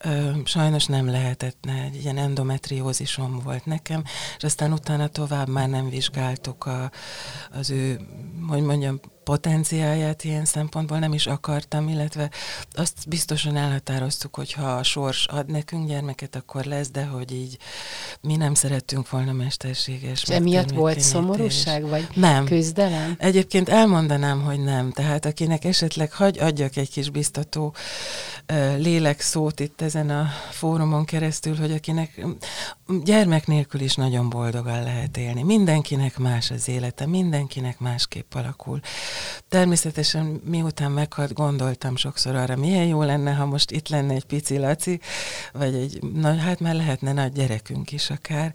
sajnos 0.51 0.85
nem 0.85 1.09
lehetett, 1.09 1.65
egy 1.85 1.95
ilyen 1.95 2.17
endometriózisom 2.17 3.39
volt 3.43 3.65
nekem, 3.65 4.03
és 4.37 4.43
aztán 4.43 4.71
utána 4.71 5.07
tovább 5.07 5.47
már 5.47 5.69
nem 5.69 5.89
vizsgáltuk 5.89 6.65
a, 6.65 6.91
az 7.51 7.69
ő, 7.69 7.99
hogy 8.47 8.61
mondjam, 8.61 8.99
potenciáját 9.23 10.23
ilyen 10.23 10.45
szempontból 10.45 10.99
nem 10.99 11.13
is 11.13 11.27
akartam, 11.27 11.87
illetve 11.87 12.29
azt 12.71 13.07
biztosan 13.07 13.55
elhatároztuk, 13.55 14.35
hogy 14.35 14.53
ha 14.53 14.71
a 14.71 14.83
sors 14.83 15.27
ad 15.27 15.49
nekünk 15.49 15.87
gyermeket, 15.87 16.35
akkor 16.35 16.65
lesz, 16.65 16.89
de 16.89 17.05
hogy 17.05 17.31
így 17.31 17.57
mi 18.21 18.35
nem 18.35 18.53
szerettünk 18.53 19.09
volna 19.09 19.31
mesterséges. 19.31 20.23
És 20.23 20.29
emiatt 20.29 20.69
volt 20.69 20.99
szomorúság, 20.99 21.87
vagy 21.87 22.07
nem. 22.15 22.45
küzdelem? 22.45 23.15
Egyébként 23.17 23.69
elmondanám, 23.69 24.41
hogy 24.41 24.59
nem. 24.59 24.91
Tehát 24.91 25.25
akinek 25.25 25.65
esetleg 25.65 26.11
hagy 26.11 26.39
adjak 26.39 26.75
egy 26.75 26.89
kis 26.89 27.09
biztató 27.09 27.73
uh, 28.49 28.77
lélekszót 28.77 29.59
itt 29.59 29.81
ezen 29.81 30.09
a 30.09 30.29
fórumon 30.51 31.05
keresztül, 31.05 31.55
hogy 31.55 31.71
akinek 31.71 32.25
gyermek 33.03 33.47
nélkül 33.47 33.81
is 33.81 33.95
nagyon 33.95 34.29
boldogan 34.29 34.83
lehet 34.83 35.17
élni. 35.17 35.43
Mindenkinek 35.43 36.17
más 36.17 36.51
az 36.51 36.67
élete, 36.67 37.05
mindenkinek 37.05 37.79
másképp 37.79 38.33
alakul. 38.33 38.79
Természetesen 39.49 40.41
miután 40.45 40.91
meghalt, 40.91 41.33
gondoltam 41.33 41.95
sokszor 41.95 42.35
arra, 42.35 42.55
milyen 42.55 42.85
jó 42.85 43.03
lenne, 43.03 43.33
ha 43.33 43.45
most 43.45 43.71
itt 43.71 43.89
lenne 43.89 44.13
egy 44.13 44.25
pici 44.25 44.57
Laci, 44.57 44.99
vagy 45.53 45.75
egy, 45.75 46.03
na, 46.13 46.35
hát 46.35 46.59
már 46.59 46.75
lehetne 46.75 47.13
nagy 47.13 47.31
gyerekünk 47.31 47.91
is 47.91 48.09
akár. 48.09 48.53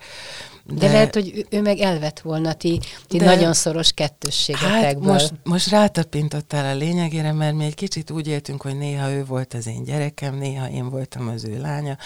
De, 0.69 0.75
de 0.75 0.93
lehet, 0.93 1.15
hogy 1.15 1.47
ő 1.51 1.61
meg 1.61 1.79
elvett 1.79 2.21
volna 2.21 2.53
ti, 2.53 2.81
ti 3.07 3.19
de, 3.19 3.25
nagyon 3.25 3.53
szoros 3.53 3.93
kettősségetekből. 3.93 4.83
Hát 4.83 5.01
most, 5.01 5.33
most 5.43 5.71
rátapintottál 5.71 6.75
a 6.75 6.79
lényegére, 6.79 7.33
mert 7.33 7.55
mi 7.55 7.65
egy 7.65 7.75
kicsit 7.75 8.11
úgy 8.11 8.29
éltünk, 8.29 8.63
hogy 8.63 8.79
néha 8.79 9.11
ő 9.11 9.25
volt 9.25 9.55
az 9.55 9.67
én 9.67 9.85
gyerekem, 9.85 10.35
néha 10.35 10.69
én 10.69 10.91
voltam 10.91 11.29
az 11.29 11.45
ő 11.45 11.61
lánya. 11.61 11.97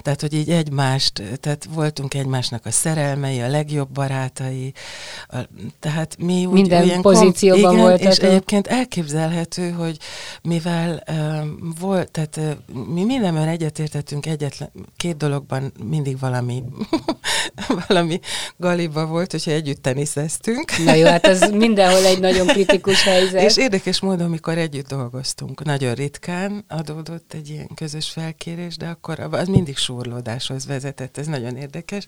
Tehát, 0.00 0.20
hogy 0.20 0.32
így 0.32 0.50
egymást, 0.50 1.22
tehát 1.40 1.68
voltunk 1.74 2.14
egymásnak 2.14 2.66
a 2.66 2.70
szerelmei, 2.70 3.40
a 3.40 3.48
legjobb 3.48 3.88
barátai. 3.90 4.72
A, 5.28 5.36
tehát 5.80 6.16
mi 6.18 6.46
úgy 6.46 6.52
Minden 6.52 6.82
olyan 6.82 7.02
pozícióban 7.02 7.72
igen, 7.72 7.84
volt. 7.84 8.00
És 8.00 8.16
egyébként 8.16 8.66
elképzelhető, 8.66 9.70
hogy 9.70 9.98
mivel 10.42 11.02
uh, 11.10 11.16
volt, 11.80 12.10
tehát 12.10 12.36
uh, 12.36 12.84
mi 12.94 13.04
mindenben 13.04 13.48
egyetértettünk 13.48 14.26
egyetlen, 14.26 14.70
két 14.96 15.16
dologban 15.16 15.72
mindig 15.84 16.18
valami, 16.18 16.62
valami 17.88 18.20
galiba 18.56 19.06
volt, 19.06 19.30
hogyha 19.30 19.50
együtt 19.50 19.82
teniszeztünk. 19.82 20.84
Na 20.84 20.94
jó, 20.94 21.06
hát 21.06 21.26
ez 21.26 21.50
mindenhol 21.64 22.04
egy 22.04 22.20
nagyon 22.20 22.46
kritikus 22.46 23.02
helyzet. 23.02 23.42
És 23.42 23.56
érdekes 23.56 24.00
módon, 24.00 24.26
amikor 24.26 24.58
együtt 24.58 24.88
dolgoztunk, 24.88 25.64
nagyon 25.64 25.94
ritkán 25.94 26.64
adódott 26.68 27.32
egy 27.32 27.48
ilyen 27.48 27.68
közös 27.74 28.08
felkérés, 28.08 28.76
de 28.76 28.86
akkor 28.86 29.20
az 29.20 29.48
mindig 29.48 29.76
súrlódáshoz 29.76 30.66
vezetett, 30.66 31.18
ez 31.18 31.26
nagyon 31.26 31.56
érdekes. 31.56 32.06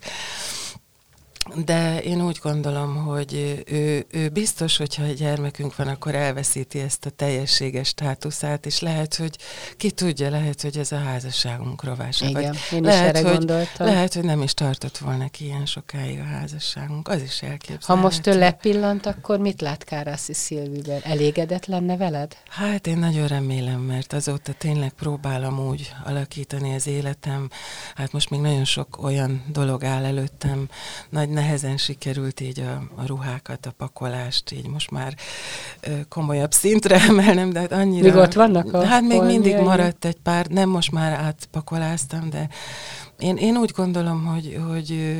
De 1.65 2.01
én 2.01 2.25
úgy 2.25 2.39
gondolom, 2.41 2.95
hogy 2.95 3.63
ő, 3.65 4.05
ő 4.11 4.29
biztos, 4.29 4.77
hogyha 4.77 5.03
egy 5.03 5.17
gyermekünk 5.17 5.75
van, 5.75 5.87
akkor 5.87 6.15
elveszíti 6.15 6.79
ezt 6.79 7.05
a 7.05 7.09
teljességes 7.09 7.87
státuszát, 7.87 8.65
és 8.65 8.79
lehet, 8.79 9.15
hogy 9.15 9.37
ki 9.77 9.91
tudja, 9.91 10.29
lehet, 10.29 10.61
hogy 10.61 10.77
ez 10.77 10.91
a 10.91 10.97
házasságunk 10.97 11.83
rovása. 11.83 12.25
Igen, 12.25 12.43
vagy 12.43 12.77
én 12.77 12.81
lehet, 12.81 13.15
is 13.15 13.19
erre 13.19 13.29
hogy, 13.29 13.37
gondoltam. 13.37 13.87
Lehet, 13.87 14.13
hogy 14.13 14.23
nem 14.23 14.41
is 14.41 14.53
tartott 14.53 14.97
volna 14.97 15.29
ki 15.29 15.45
ilyen 15.45 15.65
sokáig 15.65 16.19
a 16.19 16.23
házasságunk. 16.23 17.07
Az 17.07 17.21
is 17.21 17.41
elképzelhető. 17.41 17.85
Ha 17.85 17.95
most 17.95 18.27
ő 18.27 18.39
lepillant, 18.39 19.05
akkor 19.05 19.39
mit 19.39 19.61
lát 19.61 19.83
Kárászi 19.83 20.33
Szilviben? 20.33 20.99
Elégedett 21.03 21.65
lenne 21.65 21.97
veled? 21.97 22.37
Hát 22.49 22.87
én 22.87 22.97
nagyon 22.97 23.27
remélem, 23.27 23.79
mert 23.79 24.13
azóta 24.13 24.53
tényleg 24.53 24.91
próbálom 24.91 25.67
úgy 25.67 25.93
alakítani 26.05 26.75
az 26.75 26.87
életem. 26.87 27.49
Hát 27.95 28.11
most 28.11 28.29
még 28.29 28.39
nagyon 28.39 28.65
sok 28.65 29.03
olyan 29.03 29.43
dolog 29.51 29.83
áll 29.83 30.03
előttem, 30.03 30.69
nagy 31.09 31.29
nehezen 31.31 31.77
sikerült 31.77 32.39
így 32.39 32.59
a, 32.59 32.83
a 32.95 33.05
ruhákat, 33.05 33.65
a 33.65 33.71
pakolást, 33.77 34.51
így 34.51 34.67
most 34.67 34.91
már 34.91 35.15
ö, 35.81 35.91
komolyabb 36.09 36.51
szintre 36.51 37.01
emelnem, 37.09 37.49
de 37.49 37.59
hát 37.59 37.71
annyira... 37.71 38.13
Még 38.13 38.15
ott 38.15 38.33
vannak 38.33 38.73
a 38.73 38.85
Hát 38.85 39.01
még 39.01 39.21
mindig 39.21 39.55
maradt 39.55 40.05
egy 40.05 40.19
pár, 40.23 40.47
nem 40.47 40.69
most 40.69 40.91
már 40.91 41.11
átpakoláztam, 41.11 42.29
de 42.29 42.49
én, 43.19 43.37
én 43.37 43.57
úgy 43.57 43.71
gondolom, 43.75 44.25
hogy, 44.25 44.59
hogy, 44.67 45.17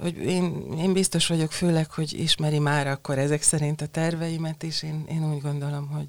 hogy 0.00 0.16
én, 0.16 0.74
én 0.78 0.92
biztos 0.92 1.26
vagyok, 1.26 1.52
főleg, 1.52 1.90
hogy 1.90 2.20
ismeri 2.20 2.58
már 2.58 2.86
akkor 2.86 3.18
ezek 3.18 3.42
szerint 3.42 3.80
a 3.80 3.86
terveimet 3.86 4.62
is, 4.62 4.82
én, 4.82 5.04
én 5.08 5.32
úgy 5.32 5.40
gondolom, 5.40 5.88
hogy, 5.88 6.08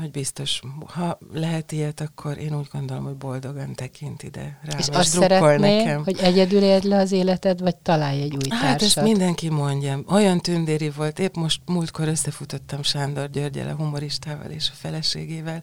hogy 0.00 0.10
biztos, 0.10 0.60
ha 0.86 1.18
lehet 1.32 1.72
ilyet, 1.72 2.00
akkor 2.00 2.38
én 2.38 2.56
úgy 2.56 2.68
gondolom, 2.72 3.04
hogy 3.04 3.14
boldogan 3.16 3.74
tekint 3.74 4.22
ide 4.22 4.58
rám, 4.62 4.78
és 4.78 4.86
azt 4.88 5.08
szeretné, 5.08 5.76
nekem. 5.76 6.04
hogy 6.04 6.18
egyedül 6.18 6.62
éld 6.62 6.84
le 6.84 6.96
az 6.98 7.12
életed, 7.12 7.60
vagy 7.60 7.76
találj 7.76 8.22
egy 8.22 8.34
új 8.34 8.48
Hát 8.50 8.82
ezt 8.82 8.94
társat? 8.94 9.04
mindenki 9.04 9.48
mondja. 9.48 10.00
Olyan 10.06 10.40
tündéri 10.40 10.90
volt. 10.90 11.18
Épp 11.18 11.34
most 11.34 11.60
múltkor 11.66 12.08
összefutottam 12.08 12.82
Sándor 12.82 13.30
Györgyel, 13.30 13.68
a 13.68 13.74
humoristával 13.74 14.50
és 14.50 14.68
a 14.72 14.74
feleségével. 14.76 15.62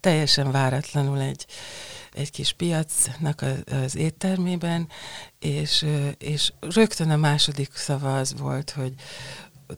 Teljesen 0.00 0.50
váratlanul 0.50 1.20
egy, 1.20 1.46
egy 2.12 2.30
kis 2.30 2.52
piacnak 2.52 3.42
a- 3.42 3.74
az 3.84 3.96
éttermében, 3.96 4.88
és, 5.38 5.86
és 6.18 6.52
rögtön 6.60 7.10
a 7.10 7.16
második 7.16 7.70
szava 7.74 8.16
az 8.16 8.34
volt, 8.38 8.70
hogy 8.70 8.94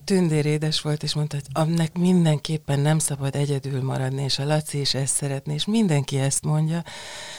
tündér 0.04 0.46
édes 0.46 0.80
volt, 0.80 1.02
és 1.02 1.14
mondta, 1.14 1.36
hogy 1.36 1.46
annak 1.52 1.96
mindenképpen 1.96 2.80
nem 2.80 2.98
szabad 2.98 3.34
egyedül 3.34 3.82
maradni, 3.82 4.22
és 4.22 4.38
a 4.38 4.44
Laci 4.44 4.80
is 4.80 4.94
ezt 4.94 5.14
szeretné, 5.14 5.54
és 5.54 5.64
mindenki 5.64 6.18
ezt 6.18 6.44
mondja, 6.44 6.84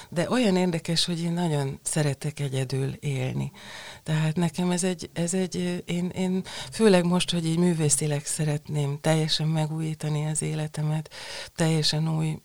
de 0.10 0.30
olyan 0.30 0.56
érdekes, 0.56 1.06
hogy 1.06 1.22
én 1.22 1.32
nagyon 1.32 1.80
szeretek 1.84 2.40
egyedül 2.40 2.94
élni. 3.00 3.52
Tehát 4.04 4.36
nekem 4.36 4.72
ez 4.72 4.84
egy, 4.84 5.10
ez 5.14 5.34
egy 5.34 5.84
én, 5.86 6.10
én 6.10 6.44
főleg 6.72 7.06
most, 7.06 7.32
hogy 7.32 7.46
így 7.46 7.58
művészileg 7.58 8.26
szeretném 8.26 8.98
teljesen 9.02 9.48
megújítani 9.48 10.26
az 10.26 10.42
életemet, 10.42 11.10
teljesen 11.56 12.18
új, 12.18 12.38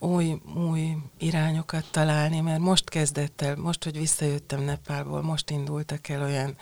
új, 0.00 0.40
új 0.70 0.96
irányokat 1.18 1.84
találni, 1.90 2.40
mert 2.40 2.60
most 2.60 2.88
kezdett 2.88 3.42
el, 3.42 3.56
most, 3.56 3.84
hogy 3.84 3.98
visszajöttem 3.98 4.62
Nepálból, 4.64 5.22
most 5.22 5.50
indultak 5.50 6.08
el 6.08 6.22
olyan, 6.22 6.56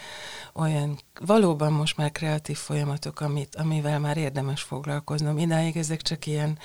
olyan 0.55 0.99
valóban 1.27 1.73
most 1.73 1.97
már 1.97 2.13
kreatív 2.13 2.57
folyamatok, 2.57 3.21
amit, 3.21 3.57
amivel 3.57 3.99
már 3.99 4.17
érdemes 4.17 4.63
foglalkoznom. 4.63 5.39
Idáig 5.39 5.77
ezek 5.77 6.03
csak 6.03 6.27
ilyen 6.27 6.59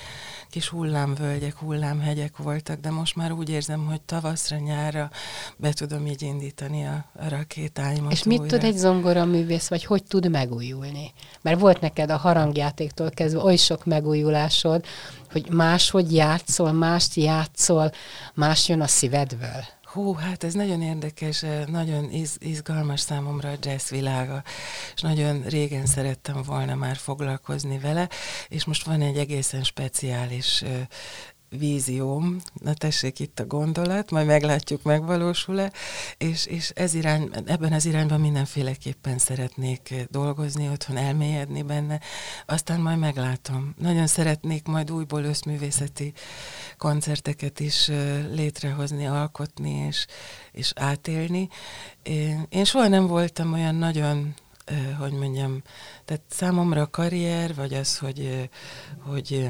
kis 0.50 0.68
hullámvölgyek, 0.68 1.56
hullámhegyek 1.56 2.36
voltak, 2.36 2.80
de 2.80 2.90
most 2.90 3.16
már 3.16 3.32
úgy 3.32 3.48
érzem, 3.48 3.86
hogy 3.86 4.00
tavaszra, 4.00 4.56
nyárra 4.56 5.10
be 5.56 5.72
tudom 5.72 6.06
így 6.06 6.22
indítani 6.22 6.86
a, 6.86 7.04
a 7.18 7.28
rakétáimat 7.28 8.12
És 8.12 8.22
mit 8.22 8.40
újra. 8.40 8.56
tud 8.56 8.64
egy 8.64 8.76
zongoraművész, 8.76 9.68
vagy 9.68 9.84
hogy 9.84 10.02
tud 10.04 10.30
megújulni? 10.30 11.12
Mert 11.42 11.60
volt 11.60 11.80
neked 11.80 12.10
a 12.10 12.16
harangjátéktól 12.16 13.10
kezdve 13.10 13.42
oly 13.42 13.56
sok 13.56 13.84
megújulásod, 13.84 14.84
hogy 15.30 15.50
máshogy 15.50 16.14
játszol, 16.14 16.72
mást 16.72 17.14
játszol, 17.14 17.90
más 18.34 18.68
jön 18.68 18.80
a 18.80 18.86
szívedből. 18.86 19.64
Hú, 19.94 20.14
hát 20.14 20.44
ez 20.44 20.54
nagyon 20.54 20.82
érdekes, 20.82 21.42
eh, 21.42 21.66
nagyon 21.66 22.10
iz, 22.10 22.36
izgalmas 22.38 23.00
számomra 23.00 23.50
a 23.50 23.56
jazz 23.60 23.90
világa, 23.90 24.42
és 24.94 25.00
nagyon 25.00 25.42
régen 25.42 25.86
szerettem 25.86 26.42
volna 26.42 26.74
már 26.74 26.96
foglalkozni 26.96 27.78
vele, 27.78 28.08
és 28.48 28.64
most 28.64 28.86
van 28.86 29.00
egy 29.00 29.18
egészen 29.18 29.62
speciális 29.62 30.62
ö, 30.62 30.80
vízióm, 31.58 32.40
na 32.52 32.74
tessék 32.74 33.18
itt 33.18 33.40
a 33.40 33.46
gondolat, 33.46 34.10
majd 34.10 34.26
meglátjuk, 34.26 34.82
megvalósul-e, 34.82 35.72
és, 36.18 36.46
és 36.46 36.70
ez 36.70 36.94
irány, 36.94 37.30
ebben 37.44 37.72
az 37.72 37.86
irányban 37.86 38.20
mindenféleképpen 38.20 39.18
szeretnék 39.18 39.94
dolgozni, 40.10 40.68
otthon 40.68 40.96
elmélyedni 40.96 41.62
benne, 41.62 42.00
aztán 42.46 42.80
majd 42.80 42.98
meglátom. 42.98 43.74
Nagyon 43.78 44.06
szeretnék 44.06 44.66
majd 44.66 44.90
újból 44.90 45.24
összművészeti 45.24 46.12
koncerteket 46.78 47.60
is 47.60 47.90
létrehozni, 48.30 49.06
alkotni 49.06 49.70
és, 49.70 50.06
és 50.52 50.72
átélni. 50.74 51.48
Én, 52.02 52.46
én 52.48 52.64
soha 52.64 52.88
nem 52.88 53.06
voltam 53.06 53.52
olyan 53.52 53.74
nagyon, 53.74 54.34
hogy 54.98 55.12
mondjam, 55.12 55.62
tehát 56.04 56.22
számomra 56.28 56.80
a 56.80 56.90
karrier, 56.90 57.54
vagy 57.54 57.74
az, 57.74 57.98
hogy, 57.98 58.50
hogy 58.98 59.48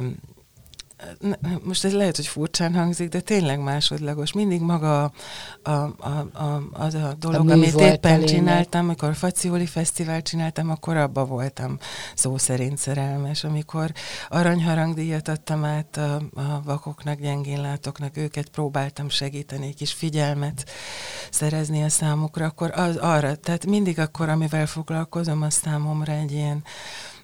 most 1.63 1.85
ez 1.85 1.93
lehet, 1.93 2.17
hogy 2.17 2.27
furcsán 2.27 2.75
hangzik, 2.75 3.09
de 3.09 3.21
tényleg 3.21 3.61
másodlagos. 3.61 4.33
Mindig 4.33 4.61
maga 4.61 5.03
a, 5.05 5.13
a, 5.63 5.71
a, 5.99 6.09
a, 6.33 6.63
az 6.73 6.95
a 6.95 7.15
dolog, 7.19 7.45
mű 7.45 7.53
amit 7.53 7.75
a 7.75 7.87
éppen 7.87 8.25
csináltam, 8.25 8.85
amikor 8.85 9.09
a 9.09 9.15
Facioli 9.15 9.67
Fesztivál 9.67 10.23
csináltam, 10.23 10.71
akkor 10.71 10.97
abba 10.97 11.25
voltam 11.25 11.79
szó 12.15 12.39
szerint 12.39 12.79
szerelmes. 12.79 13.45
Amikor 13.45 13.93
aranyharangdíjat 14.29 15.29
adtam 15.29 15.65
át 15.65 15.97
a, 15.97 16.15
a 16.35 16.63
vakoknak, 16.65 17.21
gyengénlátóknak, 17.21 18.17
őket 18.17 18.49
próbáltam 18.49 19.09
segíteni, 19.09 19.67
egy 19.67 19.77
kis 19.77 19.93
figyelmet 19.93 20.71
szerezni 21.31 21.83
a 21.83 21.89
számukra, 21.89 22.45
akkor 22.45 22.71
az, 22.75 22.97
arra, 22.97 23.35
tehát 23.35 23.67
mindig 23.67 23.99
akkor, 23.99 24.29
amivel 24.29 24.67
foglalkozom, 24.67 25.43
az 25.43 25.55
számomra 25.55 26.13
egy 26.13 26.33
ilyen 26.33 26.63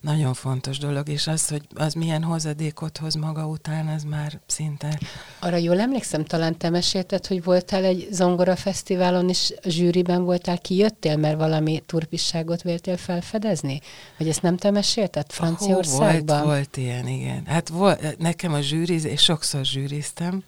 nagyon 0.01 0.35
fontos 0.35 0.79
dolog, 0.79 1.09
és 1.09 1.27
az, 1.27 1.49
hogy 1.49 1.63
az 1.75 1.95
milyen 1.95 2.23
hozadékot 2.23 2.99
hoz 2.99 3.15
maga 3.15 3.47
után, 3.47 3.87
az 3.87 4.03
már 4.03 4.41
szinte... 4.47 4.99
Arra 5.39 5.57
jól 5.57 5.81
emlékszem, 5.81 6.25
talán 6.25 6.59
te 6.59 6.71
mesélted, 6.71 7.27
hogy 7.27 7.45
voltál 7.45 7.85
egy 7.85 8.09
zongora 8.11 8.57
fesztiválon, 8.57 9.29
és 9.29 9.55
a 9.63 9.69
zsűriben 9.69 10.25
voltál, 10.25 10.59
kijöttél, 10.59 11.17
mert 11.17 11.37
valami 11.37 11.83
turpisságot 11.87 12.63
véltél 12.63 12.97
felfedezni? 12.97 13.81
Vagy 14.19 14.29
ezt 14.29 14.43
nem 14.43 14.57
te 14.57 14.71
mesélted 14.71 15.33
Franciaországban? 15.33 16.43
Volt, 16.43 16.55
volt 16.55 16.77
ilyen, 16.77 17.07
igen. 17.07 17.47
Hát 17.47 17.69
volt, 17.69 18.19
nekem 18.19 18.53
a 18.53 18.61
zsűriz, 18.61 19.05
és 19.05 19.23
sokszor 19.23 19.65
zsűriztem, 19.65 20.45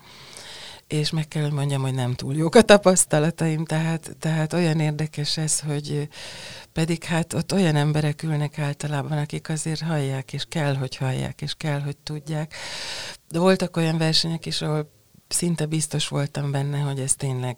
és 0.86 1.10
meg 1.10 1.28
kell, 1.28 1.42
hogy 1.42 1.52
mondjam, 1.52 1.82
hogy 1.82 1.94
nem 1.94 2.14
túl 2.14 2.34
jók 2.34 2.54
a 2.54 2.62
tapasztalataim, 2.62 3.64
tehát, 3.64 4.16
tehát 4.18 4.52
olyan 4.52 4.80
érdekes 4.80 5.36
ez, 5.36 5.60
hogy 5.60 6.08
pedig 6.72 7.04
hát 7.04 7.32
ott 7.32 7.52
olyan 7.52 7.76
emberek 7.76 8.22
ülnek 8.22 8.58
általában, 8.58 9.18
akik 9.18 9.48
azért 9.48 9.80
hallják, 9.80 10.32
és 10.32 10.44
kell, 10.48 10.74
hogy 10.74 10.96
hallják, 10.96 11.42
és 11.42 11.54
kell, 11.54 11.80
hogy 11.80 11.96
tudják. 11.96 12.54
De 13.28 13.38
voltak 13.38 13.76
olyan 13.76 13.98
versenyek 13.98 14.46
is, 14.46 14.62
ahol 14.62 14.90
szinte 15.32 15.66
biztos 15.66 16.08
voltam 16.08 16.50
benne, 16.50 16.78
hogy 16.78 16.98
ez 16.98 17.14
tényleg 17.14 17.56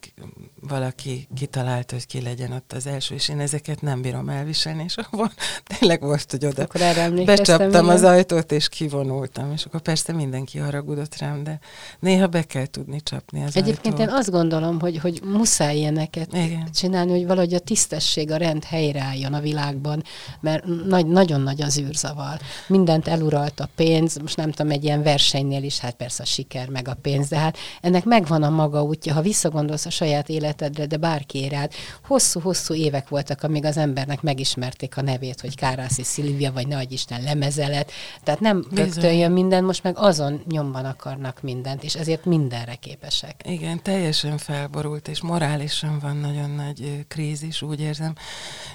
valaki 0.60 1.28
kitalálta, 1.34 1.94
hogy 1.94 2.06
ki 2.06 2.22
legyen 2.22 2.52
ott 2.52 2.72
az 2.72 2.86
első, 2.86 3.14
és 3.14 3.28
én 3.28 3.40
ezeket 3.40 3.80
nem 3.80 4.02
bírom 4.02 4.28
elviselni, 4.28 4.82
és 4.84 4.96
akkor 4.96 5.30
tényleg 5.64 6.00
volt, 6.00 6.30
hogy 6.30 6.46
oda 6.46 6.62
Akkor 6.62 6.80
erre 6.80 7.10
becsaptam 7.10 7.68
igen. 7.68 7.88
az 7.88 8.02
ajtót, 8.02 8.52
és 8.52 8.68
kivonultam, 8.68 9.52
és 9.52 9.64
akkor 9.64 9.80
persze 9.80 10.12
mindenki 10.12 10.58
haragudott 10.58 11.16
rám, 11.18 11.44
de 11.44 11.58
néha 12.00 12.26
be 12.26 12.42
kell 12.42 12.66
tudni 12.66 13.00
csapni 13.02 13.44
az 13.44 13.56
Egyébként 13.56 13.98
én 13.98 14.00
ajtót. 14.00 14.18
azt 14.18 14.30
gondolom, 14.30 14.80
hogy, 14.80 14.98
hogy 14.98 15.20
muszáj 15.24 15.76
ilyeneket 15.76 16.32
Igen. 16.32 16.68
csinálni, 16.72 17.10
hogy 17.10 17.26
valahogy 17.26 17.54
a 17.54 17.58
tisztesség, 17.58 18.30
a 18.30 18.36
rend 18.36 18.64
helyreálljon 18.64 19.34
a 19.34 19.40
világban, 19.40 20.02
mert 20.40 20.64
nagy, 20.86 21.06
nagyon 21.06 21.40
nagy 21.40 21.62
az 21.62 21.78
űrzavar. 21.78 22.40
Mindent 22.66 23.08
eluralt 23.08 23.60
a 23.60 23.68
pénz, 23.74 24.16
most 24.16 24.36
nem 24.36 24.50
tudom, 24.50 24.72
egy 24.72 24.84
ilyen 24.84 25.02
versenynél 25.02 25.62
is, 25.62 25.78
hát 25.78 25.94
persze 25.94 26.22
a 26.22 26.26
siker 26.26 26.68
meg 26.68 26.88
a 26.88 26.94
pénz, 26.94 27.28
de 27.28 27.38
hát 27.38 27.58
ennek 27.80 28.04
megvan 28.04 28.42
a 28.42 28.50
maga 28.50 28.82
útja, 28.82 29.14
ha 29.14 29.20
visszagondolsz 29.20 29.86
a 29.86 29.90
saját 29.90 30.28
életedre, 30.28 30.86
de 30.86 30.96
bárki 30.96 31.48
rád. 31.48 31.72
Hosszú-hosszú 32.06 32.74
évek 32.74 33.08
voltak, 33.08 33.42
amíg 33.42 33.64
az 33.64 33.76
embernek 33.76 34.22
megismerték 34.22 34.96
a 34.96 35.02
nevét, 35.02 35.40
hogy 35.40 35.56
Kárászi 35.56 36.02
Szilvia, 36.02 36.52
vagy 36.52 36.66
Nagy 36.66 36.92
Isten 36.92 37.22
lemezelet. 37.22 37.92
Tehát 38.22 38.40
nem 38.40 38.60
Bizony. 38.60 38.84
rögtön 38.84 39.12
jön 39.12 39.32
minden, 39.32 39.64
most 39.64 39.82
meg 39.82 39.98
azon 39.98 40.42
nyomban 40.50 40.84
akarnak 40.84 41.42
mindent, 41.42 41.82
és 41.84 41.94
ezért 41.94 42.24
mindenre 42.24 42.74
képesek. 42.74 43.40
Igen, 43.44 43.82
teljesen 43.82 44.38
felborult, 44.38 45.08
és 45.08 45.20
morálisan 45.20 45.98
van 45.98 46.16
nagyon 46.16 46.50
nagy 46.50 47.04
krízis, 47.08 47.62
úgy 47.62 47.80
érzem. 47.80 48.14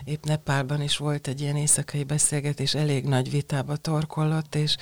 Épp 0.04 0.23
Nepálban 0.25 0.82
is 0.82 0.97
volt 0.97 1.28
egy 1.28 1.41
ilyen 1.41 1.56
éjszakai 1.56 2.04
beszélgetés, 2.04 2.73
elég 2.75 3.04
nagy 3.04 3.32
vitába 3.32 3.75
torkollott, 3.75 4.56
és 4.56 4.75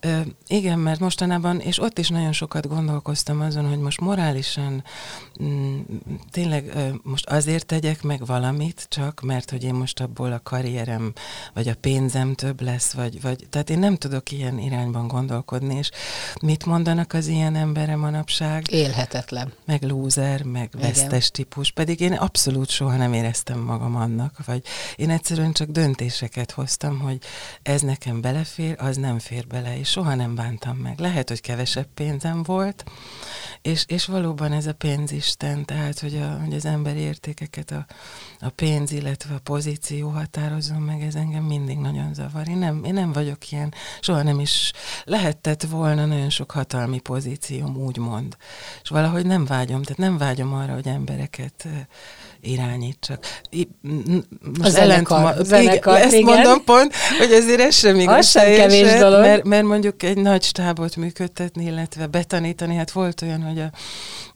ö, 0.00 0.20
igen, 0.46 0.78
mert 0.78 1.00
mostanában, 1.00 1.60
és 1.60 1.80
ott 1.80 1.98
is 1.98 2.08
nagyon 2.08 2.32
sokat 2.32 2.68
gondolkoztam 2.68 3.35
gondolkodom 3.36 3.40
azon, 3.40 3.68
hogy 3.68 3.78
most 3.78 4.00
morálisan 4.00 4.84
mm, 5.42 5.80
tényleg 6.30 6.72
most 7.02 7.26
azért 7.26 7.66
tegyek 7.66 8.02
meg 8.02 8.26
valamit, 8.26 8.86
csak 8.88 9.20
mert 9.20 9.50
hogy 9.50 9.64
én 9.64 9.74
most 9.74 10.00
abból 10.00 10.32
a 10.32 10.40
karrierem, 10.42 11.12
vagy 11.54 11.68
a 11.68 11.74
pénzem 11.74 12.34
több 12.34 12.60
lesz, 12.60 12.92
vagy, 12.92 13.20
vagy 13.20 13.46
tehát 13.50 13.70
én 13.70 13.78
nem 13.78 13.96
tudok 13.96 14.32
ilyen 14.32 14.58
irányban 14.58 15.08
gondolkodni, 15.08 15.74
és 15.76 15.90
mit 16.42 16.66
mondanak 16.66 17.12
az 17.12 17.26
ilyen 17.26 17.54
embere 17.54 17.96
manapság? 17.96 18.70
Élhetetlen. 18.70 19.52
Meg 19.64 19.82
lúzer, 19.82 20.42
meg 20.42 20.70
Igen. 20.74 20.86
vesztes 20.86 21.30
típus, 21.30 21.70
pedig 21.70 22.00
én 22.00 22.12
abszolút 22.12 22.70
soha 22.70 22.96
nem 22.96 23.12
éreztem 23.12 23.58
magam 23.58 23.96
annak, 23.96 24.44
vagy 24.46 24.62
én 24.96 25.10
egyszerűen 25.10 25.52
csak 25.52 25.68
döntéseket 25.68 26.50
hoztam, 26.50 26.98
hogy 26.98 27.18
ez 27.62 27.80
nekem 27.80 28.20
belefér, 28.20 28.74
az 28.78 28.96
nem 28.96 29.18
fér 29.18 29.46
bele, 29.46 29.78
és 29.78 29.88
soha 29.88 30.14
nem 30.14 30.34
bántam 30.34 30.76
meg. 30.76 30.98
Lehet, 30.98 31.28
hogy 31.28 31.40
kevesebb 31.40 31.88
pénzem 31.94 32.42
volt, 32.42 32.84
és, 33.62 33.84
és 33.86 34.06
valóban 34.06 34.52
ez 34.52 34.66
a 34.66 34.72
pénzisten, 34.72 35.64
tehát, 35.64 35.98
hogy, 35.98 36.16
a, 36.16 36.40
hogy 36.44 36.54
az 36.54 36.64
emberi 36.64 36.98
értékeket 36.98 37.70
a, 37.70 37.86
a 38.40 38.48
pénz, 38.48 38.92
illetve 38.92 39.34
a 39.34 39.40
pozíció 39.44 40.08
határozom 40.08 40.82
meg, 40.82 41.02
ez 41.02 41.14
engem 41.14 41.44
mindig 41.44 41.78
nagyon 41.78 42.14
zavar. 42.14 42.48
Én 42.48 42.58
nem, 42.58 42.84
én 42.84 42.94
nem 42.94 43.12
vagyok 43.12 43.50
ilyen, 43.50 43.74
soha 44.00 44.22
nem 44.22 44.40
is 44.40 44.72
lehetett 45.04 45.62
volna 45.62 46.06
nagyon 46.06 46.30
sok 46.30 46.50
hatalmi 46.50 46.98
pozícióm, 46.98 47.76
úgymond. 47.76 48.36
És 48.82 48.88
valahogy 48.88 49.26
nem 49.26 49.44
vágyom, 49.44 49.82
tehát 49.82 49.98
nem 49.98 50.18
vágyom 50.18 50.54
arra, 50.54 50.74
hogy 50.74 50.86
embereket 50.86 51.68
irányítsak. 52.40 53.24
Most 54.42 54.60
a 54.60 54.68
zenekar, 54.68 55.22
ma, 55.22 55.42
zenekar, 55.42 55.94
igen, 55.94 56.06
ezt 56.06 56.16
igen. 56.16 56.34
mondom 56.34 56.64
pont, 56.64 56.94
hogy 57.18 57.32
azért 57.32 57.60
ez 57.60 57.74
sem 57.74 58.00
igaz. 58.00 58.16
Az 58.16 58.28
sem 58.28 58.54
kevés 58.54 58.98
dolog. 58.98 59.20
Mert, 59.20 59.44
mert 59.44 59.64
mondjuk 59.64 60.02
egy 60.02 60.16
nagy 60.16 60.42
stábot 60.42 60.96
működtetni, 60.96 61.64
illetve 61.64 62.06
betanítani, 62.06 62.74
hát 62.74 62.90
volt 62.90 63.05
olyan, 63.22 63.42
hogy 63.42 63.58
a, 63.58 63.70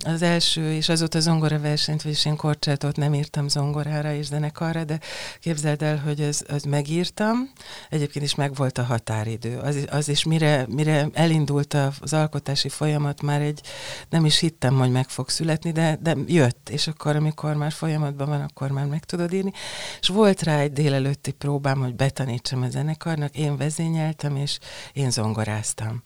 az 0.05 0.23
első, 0.23 0.73
és 0.73 0.89
azóta 0.89 1.21
zongora 1.21 1.59
versenyt, 1.59 2.03
vagyis 2.03 2.25
én 2.25 2.37
korcsátot 2.37 2.97
nem 2.97 3.15
írtam 3.15 3.49
zongorára 3.49 4.13
és 4.13 4.27
zenekarra, 4.27 4.85
de 4.85 5.01
képzeld 5.41 5.83
el, 5.83 5.99
hogy 5.99 6.21
ez, 6.21 6.45
az 6.49 6.63
megírtam, 6.63 7.51
egyébként 7.89 8.25
is 8.25 8.35
meg 8.35 8.55
volt 8.55 8.79
a 8.79 8.83
határidő. 8.83 9.59
Az, 9.59 9.87
az 9.91 10.09
is 10.09 10.25
mire, 10.25 10.67
mire 10.69 11.09
elindult 11.13 11.75
az 12.01 12.13
alkotási 12.13 12.69
folyamat, 12.69 13.23
már 13.23 13.41
egy, 13.41 13.61
nem 14.09 14.25
is 14.25 14.39
hittem, 14.39 14.79
hogy 14.79 14.91
meg 14.91 15.09
fog 15.09 15.29
születni, 15.29 15.73
de, 15.73 15.99
de 16.03 16.17
jött, 16.27 16.69
és 16.69 16.87
akkor, 16.87 17.17
amikor 17.17 17.55
már 17.55 17.73
folyamatban 17.73 18.29
van, 18.29 18.41
akkor 18.41 18.71
már 18.71 18.87
meg 18.87 19.05
tudod 19.05 19.33
írni. 19.33 19.53
És 20.01 20.09
volt 20.09 20.43
rá 20.43 20.59
egy 20.59 20.73
délelőtti 20.73 21.31
próbám, 21.31 21.79
hogy 21.79 21.95
betanítsam 21.95 22.63
a 22.63 22.71
zenekarnak, 22.71 23.37
én 23.37 23.57
vezényeltem, 23.57 24.37
és 24.37 24.59
én 24.93 25.11
zongoráztam. 25.11 26.03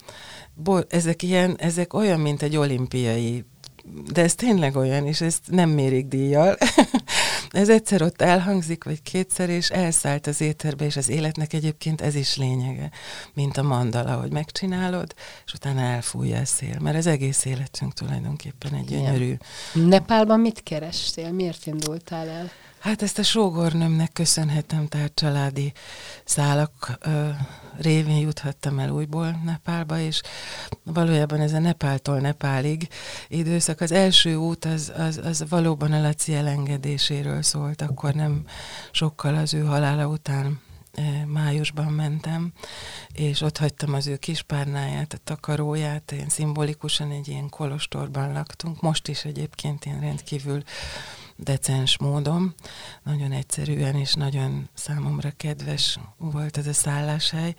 Bo- 0.55 0.93
ezek 0.93 1.23
ilyen, 1.23 1.57
ezek 1.59 1.95
olyan, 1.95 2.21
mint 2.21 2.43
egy 2.43 2.57
olimpiai 2.57 3.45
de 4.13 4.23
ez 4.23 4.35
tényleg 4.35 4.77
olyan, 4.77 5.07
és 5.07 5.21
ezt 5.21 5.41
nem 5.51 5.71
mérik 5.71 6.07
díjjal. 6.07 6.57
ez 7.51 7.69
egyszer 7.69 8.03
ott 8.03 8.23
elhangzik, 8.23 8.85
vagy 8.85 9.03
kétszer, 9.03 9.49
és 9.49 9.71
elszállt 9.71 10.27
az 10.27 10.41
éterbe, 10.41 10.85
és 10.85 10.97
az 10.97 11.09
életnek 11.09 11.53
egyébként 11.53 12.01
ez 12.01 12.15
is 12.15 12.37
lényege, 12.37 12.91
mint 13.35 13.57
a 13.57 13.63
mandala, 13.63 14.15
hogy 14.15 14.33
megcsinálod, 14.33 15.15
és 15.47 15.53
utána 15.53 15.81
elfújja 15.81 16.41
a 16.41 16.45
szél, 16.45 16.79
mert 16.81 16.97
az 16.97 17.07
egész 17.07 17.45
életünk 17.45 17.93
tulajdonképpen 17.93 18.75
egy 18.75 18.85
gyönyörű. 18.85 19.35
Nepálban 19.73 20.41
mit 20.41 20.63
kerestél? 20.63 21.33
Miért 21.33 21.67
indultál 21.67 22.29
el? 22.29 22.51
Hát 22.85 23.03
ezt 23.03 23.19
a 23.19 23.23
sógornőmnek 23.23 24.13
köszönhetem, 24.13 24.87
tehát 24.87 25.15
családi 25.15 25.73
szálak 26.25 26.99
ö, 27.01 27.29
révén 27.77 28.17
juthattam 28.17 28.79
el 28.79 28.91
újból 28.91 29.41
Nepálba, 29.45 29.99
és 29.99 30.21
valójában 30.83 31.41
ez 31.41 31.53
a 31.53 31.59
Nepáltól 31.59 32.19
Nepálig 32.19 32.89
időszak, 33.29 33.81
az 33.81 33.93
első 33.93 34.35
út 34.35 34.65
az, 34.65 34.93
az, 34.97 35.21
az 35.25 35.45
valóban 35.49 35.93
a 35.93 36.01
Laci 36.01 36.35
elengedéséről 36.35 37.43
szólt, 37.43 37.83
akkor 37.83 38.15
nem 38.15 38.45
sokkal 38.91 39.35
az 39.35 39.55
ő 39.55 39.65
halála 39.65 40.07
után 40.07 40.61
májusban 41.27 41.93
mentem, 41.93 42.53
és 43.13 43.41
ott 43.41 43.59
hagytam 43.59 43.95
az 43.95 44.07
ő 44.07 44.17
kispárnáját, 44.17 45.13
a 45.13 45.19
takaróját, 45.25 46.13
én 46.13 46.29
szimbolikusan 46.29 47.11
egy 47.11 47.29
ilyen 47.29 47.49
kolostorban 47.49 48.33
laktunk, 48.33 48.81
most 48.81 49.09
is 49.09 49.25
egyébként 49.25 49.87
én 49.87 50.01
rendkívül 50.01 50.63
decens 51.37 51.99
módon. 51.99 52.55
Nagyon 53.03 53.33
egyszerűen 53.33 53.95
és 53.95 54.15
nagyon 54.15 54.69
számomra 54.75 55.33
kedves 55.37 55.99
volt 56.17 56.57
ez 56.57 56.67
a 56.67 56.73
szálláshely. 56.73 57.55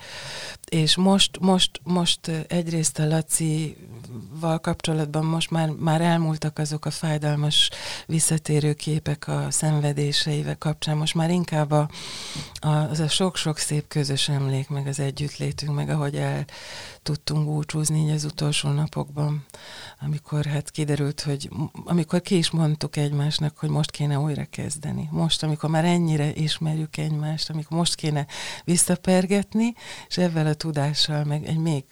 És 0.70 0.96
most, 0.96 1.40
most, 1.40 1.82
most 1.84 2.28
egyrészt 2.48 3.00
a 3.00 3.08
Laci-val 3.08 4.60
kapcsolatban 4.60 5.26
most 5.26 5.52
már, 5.52 5.70
már 5.70 6.02
elmúltak 6.02 6.60
azok 6.60 6.86
a 6.86 6.92
fájdalmas 6.92 7.70
visszatérő 8.08 8.74
képek 8.74 9.28
a 9.28 9.52
szenvedéseivel 9.52 10.58
kapcsán. 10.58 10.98
Most 10.98 11.16
már 11.16 11.30
inkább 11.30 11.72
a, 11.72 11.90
a, 12.60 12.70
az 12.70 13.00
a 13.00 13.08
sok-sok 13.08 13.58
szép 13.58 13.88
közös 13.88 14.30
emlék, 14.30 14.70
meg 14.70 14.88
az 14.88 15.00
együttlétünk, 15.00 15.76
meg 15.76 15.90
ahogy 15.90 16.16
el 16.16 16.46
tudtunk 17.04 17.46
búcsúzni 17.46 18.00
így 18.00 18.10
az 18.10 18.24
utolsó 18.24 18.70
napokban, 18.70 19.46
amikor 20.02 20.46
hát 20.46 20.72
kiderült, 20.72 21.22
hogy 21.22 21.50
amikor 21.84 22.22
ki 22.22 22.38
is 22.38 22.50
mondtuk 22.50 22.96
egymásnak, 22.96 23.58
hogy 23.66 23.74
most 23.74 23.92
kéne 23.92 24.20
újra 24.20 24.46
kezdeni. 24.50 25.10
Most, 25.12 25.44
amikor 25.44 25.70
már 25.70 25.86
ennyire 25.86 26.34
ismerjük 26.34 26.98
egymást, 26.98 27.50
amikor 27.50 27.78
most 27.78 27.96
kéne 27.96 28.26
visszapergetni, 28.64 29.74
és 30.08 30.18
ezzel 30.18 30.46
a 30.46 30.54
tudással 30.54 31.24
meg 31.24 31.46
egy 31.46 31.58
még 31.58 31.84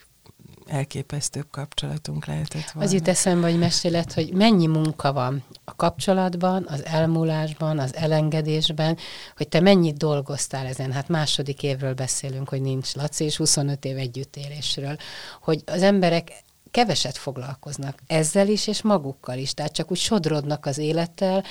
elképesztőbb 0.68 1.48
kapcsolatunk 1.52 2.26
lehetett 2.26 2.72
volna. 2.72 2.90
Az 2.90 2.94
jut 2.94 3.08
eszembe, 3.08 3.50
hogy 3.50 3.60
mesélet, 3.60 4.14
hogy 4.14 4.34
mennyi 4.34 4.68
munka 4.68 5.14
van 5.14 5.44
a 5.64 5.76
kapcsolatban, 5.76 6.66
az 6.70 6.86
elmúlásban, 6.86 7.80
az 7.80 7.96
elengedésben, 7.96 8.98
hogy 9.38 9.48
te 9.48 9.60
mennyit 9.60 9.98
dolgoztál 9.98 10.66
ezen. 10.66 10.92
Hát 10.92 11.08
második 11.08 11.64
évről 11.64 11.94
beszélünk, 11.94 12.50
hogy 12.50 12.62
nincs 12.62 12.96
Laci, 12.96 13.24
és 13.24 13.38
25 13.38 13.86
év 13.86 13.98
együttélésről. 13.98 14.96
Hogy 15.42 15.64
az 15.66 15.82
emberek 15.82 16.44
keveset 16.74 17.18
foglalkoznak 17.18 18.00
ezzel 18.08 18.48
is, 18.48 18.68
és 18.68 18.82
magukkal 18.82 19.38
is. 19.38 19.54
Tehát 19.54 19.74
csak 19.74 19.92
úgy 19.92 19.98
sodrodnak 19.98 20.66
az 20.66 20.78
élettel, 20.78 21.44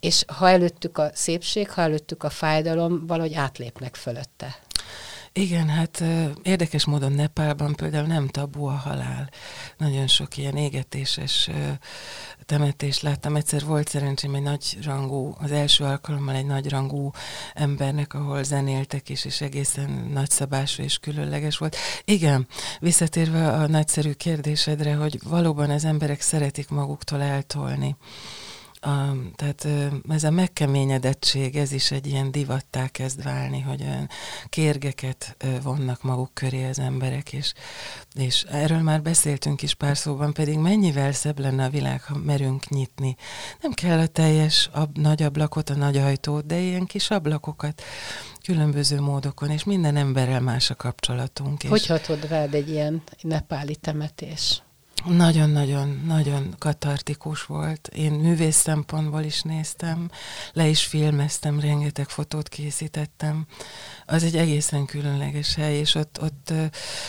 és 0.00 0.24
ha 0.26 0.48
előttük 0.48 0.98
a 0.98 1.10
szépség, 1.14 1.70
ha 1.70 1.82
előttük 1.82 2.22
a 2.22 2.30
fájdalom, 2.30 3.06
valahogy 3.06 3.34
átlépnek 3.34 3.94
fölötte. 3.94 4.56
Igen, 5.34 5.68
hát 5.68 6.04
érdekes 6.42 6.84
módon 6.84 7.12
Nepálban 7.12 7.74
például 7.74 8.06
nem 8.06 8.28
tabu 8.28 8.64
a 8.64 8.70
halál. 8.70 9.30
Nagyon 9.76 10.06
sok 10.06 10.36
ilyen 10.36 10.56
égetéses 10.56 11.50
temetést 12.44 13.02
láttam. 13.02 13.36
Egyszer 13.36 13.64
volt 13.64 13.88
szerencsém 13.88 14.34
egy 14.34 14.42
nagy 14.42 14.78
rangú, 14.84 15.34
az 15.38 15.52
első 15.52 15.84
alkalommal 15.84 16.34
egy 16.34 16.46
nagy 16.46 16.68
rangú 16.68 17.10
embernek, 17.54 18.14
ahol 18.14 18.42
zenéltek 18.42 19.08
is, 19.08 19.24
és 19.24 19.40
egészen 19.40 19.90
nagyszabású 20.12 20.82
és 20.82 20.98
különleges 20.98 21.58
volt. 21.58 21.76
Igen, 22.04 22.46
visszatérve 22.80 23.52
a 23.52 23.66
nagyszerű 23.66 24.12
kérdésedre, 24.12 24.94
hogy 24.94 25.18
valóban 25.24 25.70
az 25.70 25.84
emberek 25.84 26.20
szeretik 26.20 26.68
maguktól 26.68 27.22
eltolni 27.22 27.96
a, 28.84 29.16
tehát 29.34 29.68
ez 30.08 30.24
a 30.24 30.30
megkeményedettség, 30.30 31.56
ez 31.56 31.72
is 31.72 31.90
egy 31.90 32.06
ilyen 32.06 32.30
divattá 32.30 32.88
kezd 32.88 33.22
válni, 33.22 33.60
hogy 33.60 33.82
olyan 33.82 34.08
kérgeket 34.48 35.36
vonnak 35.62 36.02
maguk 36.02 36.30
köré 36.34 36.68
az 36.68 36.78
emberek, 36.78 37.32
és, 37.32 37.52
és 38.14 38.42
erről 38.42 38.80
már 38.80 39.02
beszéltünk 39.02 39.62
is 39.62 39.74
pár 39.74 39.96
szóban, 39.96 40.32
pedig 40.32 40.58
mennyivel 40.58 41.12
szebb 41.12 41.38
lenne 41.38 41.64
a 41.64 41.70
világ, 41.70 42.02
ha 42.02 42.18
merünk 42.18 42.68
nyitni. 42.68 43.16
Nem 43.60 43.72
kell 43.72 43.98
a 43.98 44.06
teljes 44.06 44.68
ab, 44.72 44.98
nagy 44.98 45.22
ablakot, 45.22 45.70
a 45.70 45.74
nagy 45.74 45.96
ajtót, 45.96 46.46
de 46.46 46.58
ilyen 46.58 46.86
kis 46.86 47.10
ablakokat 47.10 47.82
különböző 48.44 49.00
módokon, 49.00 49.50
és 49.50 49.64
minden 49.64 49.96
emberrel 49.96 50.40
más 50.40 50.70
a 50.70 50.74
kapcsolatunk. 50.74 51.62
Hogy 51.68 51.86
hatod 51.86 52.28
rád 52.28 52.54
egy 52.54 52.68
ilyen 52.68 53.02
nepáli 53.20 53.76
temetés? 53.76 54.62
Nagyon-nagyon, 55.04 56.02
nagyon 56.06 56.54
katartikus 56.58 57.44
volt. 57.44 57.86
Én 57.86 58.12
művész 58.12 58.56
szempontból 58.56 59.22
is 59.22 59.42
néztem, 59.42 60.10
le 60.52 60.66
is 60.66 60.84
filmeztem, 60.84 61.60
rengeteg 61.60 62.08
fotót 62.08 62.48
készítettem. 62.48 63.46
Az 64.06 64.22
egy 64.22 64.36
egészen 64.36 64.86
különleges 64.86 65.54
hely, 65.54 65.78
és 65.78 65.94
ott, 65.94 66.18
ott 66.22 66.52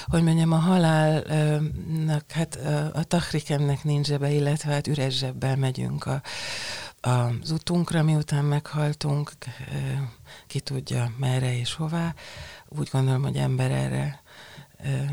hogy 0.05 0.23
mondjam, 0.23 0.51
a 0.51 0.55
halálnak, 0.55 2.31
hát 2.31 2.55
a 2.93 3.03
tahrikemnek 3.03 3.83
nincs 3.83 4.07
zsebe, 4.07 4.31
illetve 4.31 4.73
hát 4.73 4.87
üres 4.87 5.17
zsebbel 5.17 5.55
megyünk 5.55 6.05
a, 6.05 6.21
az 7.01 7.51
utunkra, 7.51 8.03
miután 8.03 8.45
meghaltunk, 8.45 9.31
ki 10.47 10.59
tudja 10.59 11.11
merre 11.17 11.57
és 11.57 11.73
hová. 11.73 12.13
Úgy 12.67 12.89
gondolom, 12.91 13.21
hogy 13.21 13.37
ember 13.37 13.71
erre 13.71 14.21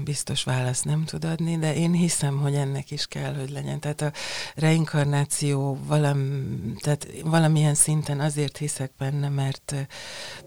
biztos 0.04 0.44
választ 0.44 0.84
nem 0.84 1.04
tud 1.04 1.24
adni, 1.24 1.58
de 1.58 1.74
én 1.74 1.92
hiszem, 1.92 2.38
hogy 2.38 2.54
ennek 2.54 2.90
is 2.90 3.06
kell, 3.06 3.34
hogy 3.34 3.50
legyen. 3.50 3.80
Tehát 3.80 4.00
a 4.00 4.12
reinkarnáció 4.54 5.78
valam, 5.86 6.42
tehát 6.80 7.06
valamilyen 7.24 7.74
szinten 7.74 8.20
azért 8.20 8.56
hiszek 8.56 8.90
benne, 8.98 9.28
mert, 9.28 9.74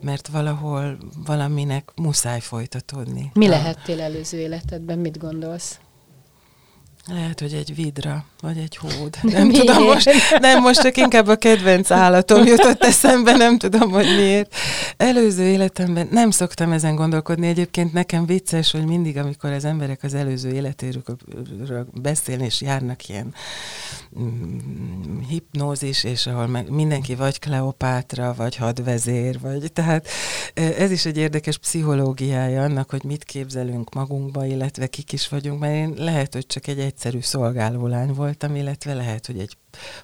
mert 0.02 0.28
valahol 0.28 0.98
valaminek 1.26 1.92
muszáj 1.96 2.40
folytatódni. 2.40 3.32
Mi 3.34 3.48
lehettél 3.48 4.02
előző 4.02 4.38
életedben, 4.40 5.00
mit 5.00 5.18
gondolsz? 5.18 5.80
Lehet, 7.08 7.40
hogy 7.40 7.54
egy 7.54 7.76
vidra, 7.76 8.26
vagy 8.42 8.58
egy 8.58 8.76
hód. 8.76 9.18
Nem 9.22 9.48
miért? 9.48 9.66
tudom 9.66 9.84
most, 9.84 10.10
nem, 10.40 10.62
most 10.62 10.82
csak 10.82 10.98
inkább 10.98 11.28
a 11.28 11.36
kedvenc 11.36 11.92
állatom 11.92 12.46
jutott 12.46 12.84
eszembe, 12.84 13.36
nem 13.36 13.58
tudom, 13.58 13.92
hogy 13.92 14.06
miért. 14.06 14.56
Előző 14.98 15.44
életemben 15.44 16.08
nem 16.12 16.32
szoktam 16.32 16.72
ezen 16.72 16.96
gondolkodni. 16.96 17.48
Egyébként 17.48 17.94
nekem 17.94 18.26
vicces, 18.26 18.72
hogy 18.72 18.86
mindig, 18.86 19.18
amikor 19.18 19.52
az 19.52 19.66
emberek 19.66 20.04
az 20.04 20.14
előző 20.14 20.54
életéről 20.54 21.88
beszélni, 21.94 22.46
és 22.46 22.62
járnak 22.62 23.10
ilyen 23.10 23.34
mm, 24.20 25.20
hipnózis, 25.30 26.04
és 26.04 26.28
ahol 26.28 26.48
meg 26.48 26.70
mindenki 26.70 27.16
vagy 27.16 27.40
Kleopátra, 27.40 28.34
vagy 28.38 28.56
hadvezér, 28.56 29.40
vagy 29.40 29.72
tehát 29.74 30.08
ez 30.54 30.92
is 30.92 31.06
egy 31.06 31.18
érdekes 31.18 31.58
pszichológiája 31.58 32.64
annak, 32.64 32.90
hogy 32.90 33.04
mit 33.04 33.24
képzelünk 33.24 33.94
magunkba, 33.94 34.46
illetve 34.46 34.88
kik 34.88 35.12
is 35.12 35.30
vagyunk, 35.30 35.60
mert 35.60 35.74
én 35.74 35.94
lehet, 35.98 36.34
hogy 36.34 36.46
csak 36.46 36.68
egy 36.68 36.80
egyszerű 36.94 37.20
szolgálólány 37.22 38.14
voltam, 38.14 38.56
illetve 38.56 38.94
lehet, 38.94 39.26
hogy 39.26 39.40
egy 39.40 39.58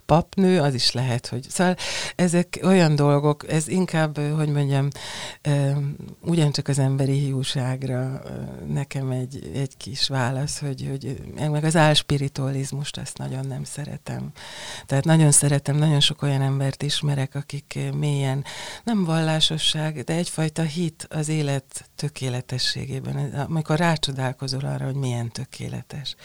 papnő, 0.06 0.60
az 0.60 0.74
is 0.74 0.92
lehet, 0.92 1.28
hogy... 1.28 1.46
Szóval 1.50 1.76
ezek 2.16 2.60
olyan 2.64 2.96
dolgok, 2.96 3.52
ez 3.52 3.68
inkább, 3.68 4.18
hogy 4.18 4.50
mondjam, 4.50 4.88
ugyancsak 6.22 6.68
az 6.68 6.80
emberi 6.80 7.20
hiúságra 7.20 8.22
nekem 8.68 9.12
egy, 9.12 9.52
egy 9.54 9.78
kis 9.78 10.08
válasz, 10.08 10.60
hogy, 10.60 10.88
hogy 10.90 11.22
meg 11.50 11.64
az 11.64 11.76
álspiritualizmust 11.76 12.98
ezt 12.98 13.18
nagyon 13.18 13.48
nem 13.48 13.64
szeretem. 13.64 14.32
Tehát 14.86 15.04
nagyon 15.06 15.32
szeretem, 15.32 15.76
nagyon 15.76 16.00
sok 16.00 16.22
olyan 16.22 16.42
embert 16.42 16.84
ismerek, 16.84 17.36
akik 17.36 17.80
mélyen 17.96 18.44
nem 18.84 19.04
vallásosság, 19.06 20.04
de 20.04 20.14
egyfajta 20.14 20.62
hit 20.62 21.08
az 21.10 21.30
élet 21.30 21.90
tökéletességében, 21.96 23.16
amikor 23.50 23.78
rácsodálkozol 23.78 24.66
arra, 24.66 24.86
hogy 24.86 24.96
milyen 24.96 25.32
tökéletes. 25.32 26.16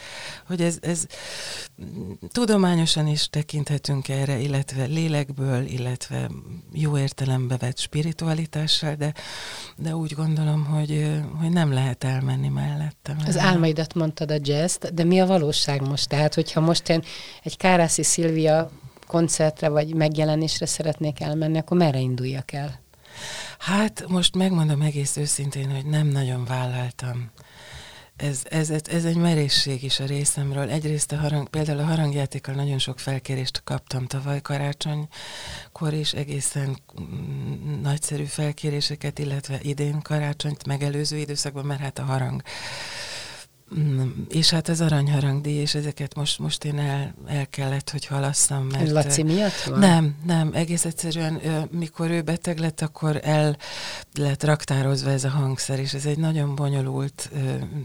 Hogy 0.46 0.60
ez, 0.60 0.78
ez 0.80 1.06
tudományosan 2.32 3.06
is 3.06 3.28
tekinthetünk 3.34 4.08
erre, 4.08 4.38
illetve 4.38 4.84
lélekből, 4.84 5.66
illetve 5.66 6.30
jó 6.72 6.98
értelembe 6.98 7.56
vett 7.56 7.78
spiritualitással, 7.78 8.94
de, 8.94 9.14
de 9.76 9.96
úgy 9.96 10.12
gondolom, 10.12 10.64
hogy, 10.64 11.20
hogy 11.40 11.50
nem 11.50 11.72
lehet 11.72 12.04
elmenni 12.04 12.48
mellette. 12.48 13.16
Az 13.26 13.38
álmaidat 13.38 13.94
mondtad 13.94 14.30
a 14.30 14.38
jazz 14.42 14.76
de 14.92 15.04
mi 15.04 15.20
a 15.20 15.26
valóság 15.26 15.88
most? 15.88 16.08
Tehát, 16.08 16.34
hogyha 16.34 16.60
most 16.60 16.88
én 16.88 17.02
egy 17.42 17.56
Kárászi 17.56 18.02
Szilvia 18.02 18.70
koncertre 19.06 19.68
vagy 19.68 19.94
megjelenésre 19.94 20.66
szeretnék 20.66 21.20
elmenni, 21.20 21.58
akkor 21.58 21.76
merre 21.76 21.98
induljak 21.98 22.52
el? 22.52 22.80
Hát 23.58 24.04
most 24.08 24.36
megmondom 24.36 24.80
egész 24.80 25.16
őszintén, 25.16 25.70
hogy 25.70 25.86
nem 25.86 26.06
nagyon 26.06 26.44
vállaltam 26.44 27.30
ez, 28.16 28.40
ez, 28.44 28.70
ez, 28.70 28.80
ez 28.90 29.04
egy 29.04 29.16
merészség 29.16 29.82
is 29.82 30.00
a 30.00 30.04
részemről. 30.04 30.70
Egyrészt 30.70 31.12
a 31.12 31.16
harang, 31.16 31.48
például 31.48 31.78
a 31.78 31.84
harangjátékkal 31.84 32.54
nagyon 32.54 32.78
sok 32.78 32.98
felkérést 32.98 33.62
kaptam 33.64 34.06
tavaly 34.06 34.40
karácsonykor 34.40 35.92
is, 35.92 36.12
egészen 36.12 36.78
mm, 37.00 37.80
nagyszerű 37.80 38.24
felkéréseket, 38.24 39.18
illetve 39.18 39.58
idén 39.62 40.02
karácsonyt 40.02 40.66
megelőző 40.66 41.16
időszakban, 41.16 41.64
mert 41.64 41.80
hát 41.80 41.98
a 41.98 42.02
harang 42.02 42.42
és 44.28 44.50
hát 44.50 44.68
az 44.68 44.80
aranyharangdíj, 44.80 45.60
és 45.60 45.74
ezeket 45.74 46.14
most, 46.14 46.38
most 46.38 46.64
én 46.64 46.78
el, 46.78 47.14
el 47.26 47.46
kellett, 47.48 47.90
hogy 47.90 48.06
halasszam. 48.06 48.66
Mert, 48.66 48.90
Laci 48.90 49.22
miatt 49.22 49.62
van? 49.62 49.78
Nem, 49.78 50.16
nem, 50.24 50.50
egész 50.52 50.84
egyszerűen, 50.84 51.40
mikor 51.70 52.10
ő 52.10 52.22
beteg 52.22 52.58
lett, 52.58 52.80
akkor 52.80 53.20
el 53.22 53.56
lett 54.14 54.44
raktározva 54.44 55.10
ez 55.10 55.24
a 55.24 55.28
hangszer, 55.28 55.78
és 55.78 55.94
ez 55.94 56.06
egy 56.06 56.18
nagyon 56.18 56.54
bonyolult 56.54 57.30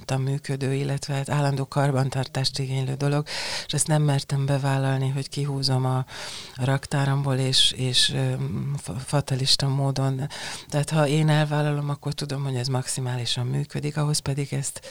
a 0.05 0.17
működő, 0.17 0.73
illetve 0.73 1.13
hát 1.13 1.29
állandó 1.29 1.67
karbantartást 1.67 2.59
igénylő 2.59 2.93
dolog, 2.93 3.25
és 3.65 3.73
ezt 3.73 3.87
nem 3.87 4.01
mertem 4.01 4.45
bevállalni, 4.45 5.09
hogy 5.09 5.29
kihúzom 5.29 5.85
a, 5.85 5.97
a 6.55 6.65
raktáramból, 6.65 7.35
és, 7.35 7.73
és 7.77 8.15
fatalista 9.05 9.67
módon. 9.67 10.29
Tehát 10.69 10.89
ha 10.89 11.07
én 11.07 11.29
elvállalom, 11.29 11.89
akkor 11.89 12.13
tudom, 12.13 12.43
hogy 12.43 12.55
ez 12.55 12.67
maximálisan 12.67 13.45
működik, 13.45 13.97
ahhoz 13.97 14.19
pedig 14.19 14.53
ezt 14.53 14.81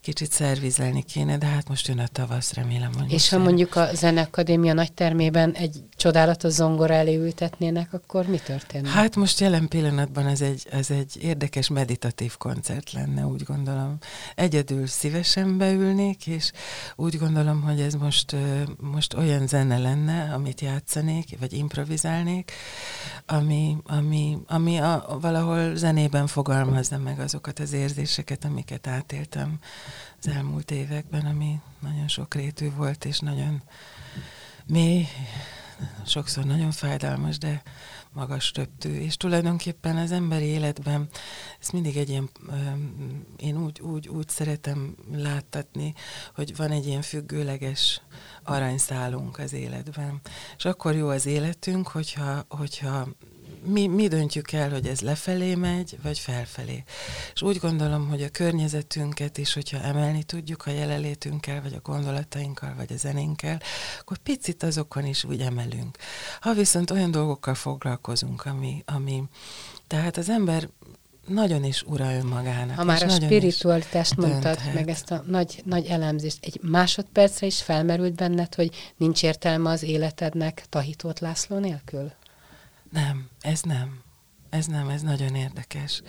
kicsit 0.00 0.27
szervizelni 0.30 1.02
kéne, 1.02 1.38
de 1.38 1.46
hát 1.46 1.68
most 1.68 1.88
jön 1.88 1.98
a 1.98 2.06
tavasz, 2.06 2.52
remélem, 2.52 2.92
hogy 2.98 3.12
És 3.12 3.28
ha 3.28 3.38
mondjuk 3.38 3.76
a 3.76 3.88
Zeneakadémia 3.94 4.72
nagy 4.72 4.92
termében 4.92 5.52
egy 5.52 5.82
csodálatos 5.96 6.52
zongora 6.52 6.94
elé 6.94 7.16
ültetnének, 7.16 7.92
akkor 7.92 8.26
mi 8.26 8.38
történne? 8.38 8.88
Hát 8.88 9.16
most 9.16 9.40
jelen 9.40 9.68
pillanatban 9.68 10.26
ez 10.26 10.40
egy, 10.40 10.66
ez 10.70 10.90
egy 10.90 11.18
érdekes 11.22 11.68
meditatív 11.68 12.36
koncert 12.36 12.92
lenne, 12.92 13.26
úgy 13.26 13.42
gondolom. 13.42 13.98
Egyedül 14.34 14.86
szívesen 14.86 15.58
beülnék, 15.58 16.26
és 16.26 16.52
úgy 16.96 17.18
gondolom, 17.18 17.62
hogy 17.62 17.80
ez 17.80 17.94
most, 17.94 18.36
most 18.80 19.14
olyan 19.14 19.46
zene 19.46 19.78
lenne, 19.78 20.32
amit 20.34 20.60
játszanék, 20.60 21.38
vagy 21.38 21.52
improvizálnék, 21.52 22.52
ami, 23.26 23.76
ami, 23.86 24.38
ami 24.46 24.78
a, 24.78 25.18
valahol 25.20 25.76
zenében 25.76 26.26
fogalmazza 26.26 26.98
meg 26.98 27.20
azokat 27.20 27.58
az 27.58 27.72
érzéseket, 27.72 28.44
amiket 28.44 28.86
átéltem 28.86 29.58
az 30.20 30.28
elmúlt 30.28 30.70
években, 30.70 31.26
ami 31.26 31.60
nagyon 31.78 32.08
sok 32.08 32.34
rétű 32.34 32.70
volt, 32.70 33.04
és 33.04 33.18
nagyon 33.18 33.62
mély, 34.66 35.06
sokszor 36.06 36.44
nagyon 36.44 36.70
fájdalmas, 36.70 37.38
de 37.38 37.62
magas 38.12 38.52
röptű. 38.54 39.00
És 39.00 39.16
tulajdonképpen 39.16 39.96
az 39.96 40.12
emberi 40.12 40.44
életben 40.44 41.08
ez 41.60 41.68
mindig 41.68 41.96
egy 41.96 42.08
ilyen, 42.08 42.30
én 43.36 43.64
úgy, 43.64 43.80
úgy, 43.80 44.08
úgy 44.08 44.28
szeretem 44.28 44.96
láttatni, 45.12 45.94
hogy 46.34 46.56
van 46.56 46.70
egy 46.70 46.86
ilyen 46.86 47.02
függőleges 47.02 48.00
aranyszálunk 48.42 49.38
az 49.38 49.52
életben. 49.52 50.20
És 50.56 50.64
akkor 50.64 50.94
jó 50.94 51.08
az 51.08 51.26
életünk, 51.26 51.88
hogyha, 51.88 52.44
hogyha 52.48 53.08
mi, 53.64 53.86
mi 53.86 54.08
döntjük 54.08 54.52
el, 54.52 54.70
hogy 54.70 54.86
ez 54.86 55.00
lefelé 55.00 55.54
megy, 55.54 55.98
vagy 56.02 56.18
felfelé. 56.18 56.84
És 57.34 57.42
úgy 57.42 57.56
gondolom, 57.56 58.08
hogy 58.08 58.22
a 58.22 58.28
környezetünket 58.28 59.38
is, 59.38 59.54
hogyha 59.54 59.80
emelni 59.80 60.22
tudjuk 60.22 60.66
a 60.66 60.70
jelenlétünkkel, 60.70 61.62
vagy 61.62 61.74
a 61.74 61.80
gondolatainkkal, 61.82 62.74
vagy 62.76 62.92
a 62.92 62.96
zenénkkel, 62.96 63.60
akkor 64.00 64.16
picit 64.16 64.62
azokon 64.62 65.04
is 65.04 65.24
úgy 65.24 65.40
emelünk. 65.40 65.96
Ha 66.40 66.52
viszont 66.52 66.90
olyan 66.90 67.10
dolgokkal 67.10 67.54
foglalkozunk, 67.54 68.44
ami, 68.44 68.82
ami 68.86 69.22
tehát 69.86 70.16
az 70.16 70.28
ember 70.28 70.68
nagyon 71.28 71.64
is 71.64 71.82
ura 71.82 72.12
önmagának. 72.12 72.76
Ha 72.76 72.84
már 72.84 73.02
a 73.02 73.08
spiritualitást 73.08 74.16
mondtad, 74.16 74.58
meg 74.74 74.88
ezt 74.88 75.10
a 75.10 75.22
nagy, 75.26 75.62
nagy 75.64 75.86
elemzést, 75.86 76.38
egy 76.40 76.60
másodpercre 76.62 77.46
is 77.46 77.62
felmerült 77.62 78.14
benned, 78.14 78.54
hogy 78.54 78.70
nincs 78.96 79.22
értelme 79.22 79.70
az 79.70 79.82
életednek 79.82 80.64
Tahitót 80.68 81.20
László 81.20 81.58
nélkül? 81.58 82.12
Nem, 82.90 83.28
ez 83.40 83.60
nem. 83.62 84.00
Ez 84.50 84.66
nem, 84.66 84.88
ez 84.88 85.02
nagyon 85.02 85.34
érdekes. 85.34 86.02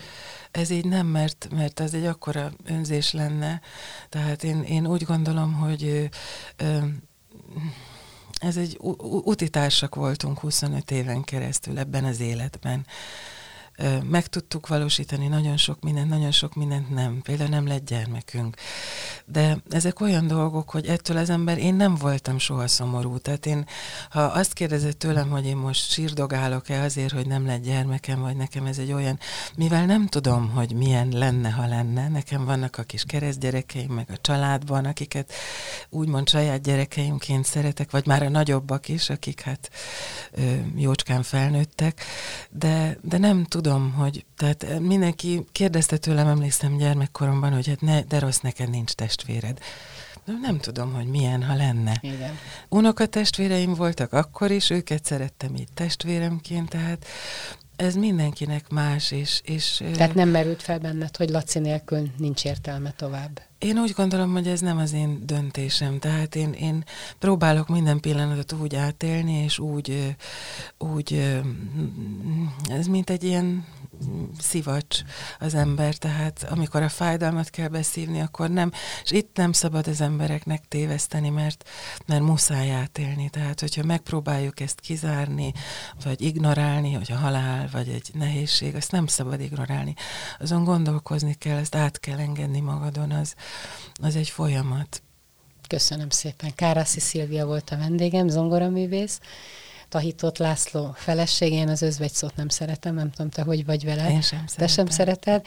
Ez 0.52 0.70
így 0.70 0.86
nem, 0.86 1.08
mert, 1.08 1.48
mert 1.52 1.80
ez 1.80 1.94
egy 1.94 2.06
akkora 2.06 2.52
önzés 2.63 3.12
lenne. 3.12 3.62
Tehát 4.10 4.44
én, 4.44 4.63
én 4.63 4.88
úgy 4.88 5.04
gondolom, 5.04 5.54
hogy 5.54 6.10
ö, 6.58 6.78
ez 8.39 8.58
egy 8.58 8.78
utitársak 9.24 9.96
voltunk 9.96 10.39
25 10.39 10.92
éven 10.92 11.24
keresztül 11.24 11.80
ebben 11.80 12.06
az 12.06 12.20
életben 12.20 12.86
meg 14.10 14.28
tudtuk 14.28 14.68
valósítani 14.68 15.28
nagyon 15.28 15.58
sok 15.58 15.84
mindent, 15.84 16.10
nagyon 16.10 16.32
sok 16.32 16.56
mindent 16.56 16.89
nem. 16.89 17.22
Például 17.22 17.50
nem 17.50 17.68
lett 17.68 17.86
gyermekünk. 17.86 18.56
De 19.32 19.58
ezek 19.70 20.00
olyan 20.00 20.28
dolgok, 20.28 20.70
hogy 20.70 20.86
ettől 20.86 21.18
az 21.18 21.30
ember, 21.30 21.58
én 21.58 21.76
nem 21.76 21.96
voltam 21.96 22.38
soha 22.38 22.68
szomorú. 22.68 23.18
Tehát 23.18 23.46
én, 23.46 23.65
ha 24.10 24.22
azt 24.22 24.54
kérdezett 24.54 25.00
tőlem, 25.00 25.30
hogy 25.30 25.46
én 25.46 25.58
most 25.58 25.92
sírdogálok-e 25.92 26.82
azért, 26.82 27.13
hogy 27.13 27.28
nem 27.28 27.46
lett 27.46 27.63
gyermekem, 27.63 28.22
vagy 28.22 28.36
nekem 28.36 28.65
ez 28.65 28.78
egy 28.78 28.92
olyan, 28.92 29.20
mivel 29.56 29.86
nem 29.86 30.08
tudom, 30.08 30.50
hogy 30.50 30.74
milyen 30.74 31.10
lenne, 31.12 31.50
ha 31.50 31.68
lenne, 31.68 32.08
nekem 32.08 32.46
vannak 32.46 32.78
a 32.78 32.84
kis 32.84 33.04
keresztgyerekeim, 33.04 33.92
meg 33.92 34.10
a 34.12 34.22
családban, 34.22 34.86
akiket 34.86 35.34
úgymond 35.89 36.30
saját 36.30 36.62
gyerekeimként 36.62 37.46
szeretek, 37.46 37.92
vagy 37.92 38.06
már 38.06 38.24
a 38.24 38.30
nagyobbak 38.30 38.88
is, 38.88 39.10
akik 39.10 39.42
hát 39.42 39.70
jócskán 40.76 41.24
felnőttek, 41.24 42.04
de, 42.50 42.98
de 43.02 43.18
nem 43.18 43.46
tudom, 43.46 43.94
hogy 43.94 44.26
tehát 44.39 44.80
mindenki 44.80 45.45
kérdezte 45.52 45.97
tőlem, 45.97 46.28
emlékszem 46.28 46.78
gyermekkoromban, 46.78 47.54
hogy 47.54 47.67
hát 47.67 47.82
ne, 47.82 48.02
de 48.02 48.19
rossz, 48.19 48.39
neked 48.39 48.69
nincs 48.69 48.91
testvéred. 48.91 49.60
Nem 50.41 50.58
tudom, 50.58 50.93
hogy 50.93 51.06
milyen, 51.06 51.43
ha 51.43 51.56
lenne. 51.56 51.97
Igen. 52.02 52.38
Unoka 52.69 53.06
testvéreim 53.06 53.73
voltak 53.73 54.13
akkor 54.13 54.52
is, 54.52 54.69
őket 54.69 55.06
szerettem 55.06 55.56
így 55.56 55.67
testvéremként, 55.73 56.69
tehát 56.69 57.06
ez 57.75 57.95
mindenkinek 57.95 58.69
más, 58.69 59.12
és... 59.12 59.41
és 59.43 59.84
tehát 59.93 60.15
nem 60.15 60.30
merült 60.30 60.62
fel 60.62 60.80
benned, 60.80 61.17
hogy 61.17 61.30
Laci 61.30 61.60
nélkül 61.60 62.10
nincs 62.17 62.45
értelme 62.45 62.91
tovább? 62.91 63.41
Én 63.60 63.78
úgy 63.78 63.91
gondolom, 63.91 64.32
hogy 64.32 64.48
ez 64.48 64.60
nem 64.60 64.78
az 64.78 64.93
én 64.93 65.19
döntésem, 65.26 66.00
tehát 66.00 66.36
én, 66.36 66.54
én 66.54 66.84
próbálok 67.17 67.67
minden 67.67 68.00
pillanatot 68.00 68.54
úgy 68.62 68.76
átélni, 68.76 69.34
és 69.34 69.60
úgy, 69.60 70.15
úgy, 70.78 71.39
ez 72.69 72.88
mint 72.88 73.10
egy 73.10 73.24
ilyen 73.24 73.65
szivacs 74.39 75.00
az 75.39 75.54
ember, 75.54 75.95
tehát 75.95 76.48
amikor 76.50 76.82
a 76.82 76.89
fájdalmat 76.89 77.50
kell 77.50 77.67
beszívni, 77.67 78.22
akkor 78.22 78.50
nem, 78.50 78.72
és 79.04 79.12
itt 79.12 79.38
nem 79.38 79.52
szabad 79.52 79.88
az 79.88 80.02
embereknek 80.02 80.63
téveszteni, 80.67 81.30
mert, 81.30 81.69
mert 82.06 82.22
muszáj 82.22 82.72
átélni, 82.72 83.30
tehát 83.30 83.60
hogyha 83.60 83.84
megpróbáljuk 83.84 84.60
ezt 84.60 84.80
kizárni, 84.80 85.54
vagy 86.04 86.22
ignorálni, 86.22 86.93
hogy 86.93 87.12
a 87.12 87.17
halál, 87.17 87.69
vagy 87.72 87.89
egy 87.89 88.10
nehézség, 88.13 88.76
azt 88.76 88.91
nem 88.91 89.08
szabad 89.08 89.41
ignorálni. 89.41 89.93
Azon 90.39 90.63
gondolkozni 90.63 91.34
kell, 91.34 91.58
ezt 91.58 91.76
át 91.76 92.00
kell 92.00 92.19
engedni 92.19 92.60
magadon, 92.60 93.12
az, 93.12 93.36
az 94.02 94.16
egy 94.16 94.30
folyamat. 94.30 95.02
Köszönöm 95.68 96.10
szépen. 96.10 96.56
Kárászi 96.56 97.00
Szilvia 97.00 97.46
volt 97.46 97.70
a 97.70 97.78
vendégem, 97.78 98.28
zongoraművész. 98.28 99.20
Tahitott 99.90 100.38
László 100.38 100.92
feleségén 100.96 101.70
az 101.70 101.82
özvegy 101.82 102.12
szót 102.12 102.36
nem 102.36 102.50
szeretem, 102.50 102.96
nem 102.96 103.12
tudom, 103.12 103.30
te 103.30 103.42
hogy 103.42 103.66
vagy 103.66 103.86
vele. 103.86 104.12
Én 104.12 104.22
sem 104.22 104.46
Te 104.56 104.68
sem 104.68 104.86
szereted. 104.86 105.46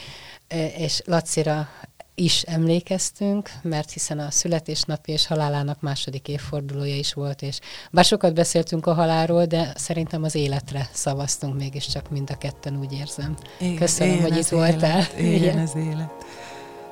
E, 0.48 0.66
és 0.66 1.02
Lacira 1.04 1.68
is 2.14 2.42
emlékeztünk, 2.42 3.50
mert 3.62 3.90
hiszen 3.90 4.18
a 4.18 4.30
születésnapi 4.30 5.12
és 5.12 5.26
halálának 5.26 5.80
második 5.80 6.28
évfordulója 6.28 6.96
is 6.96 7.12
volt, 7.12 7.42
és 7.42 7.58
bár 7.90 8.04
sokat 8.04 8.34
beszéltünk 8.34 8.86
a 8.86 8.94
halálról, 8.94 9.44
de 9.44 9.72
szerintem 9.76 10.22
az 10.22 10.34
életre 10.34 10.88
szavaztunk 10.92 11.58
mégiscsak 11.58 12.10
mind 12.10 12.30
a 12.30 12.38
ketten, 12.38 12.78
úgy 12.78 12.92
érzem. 12.92 13.36
Igen, 13.58 13.76
Köszönöm, 13.76 14.20
hogy 14.20 14.36
itt 14.36 14.50
élet, 14.50 14.50
voltál. 14.50 15.06
Igen, 15.18 15.58
az 15.58 15.74
élet. 15.76 16.10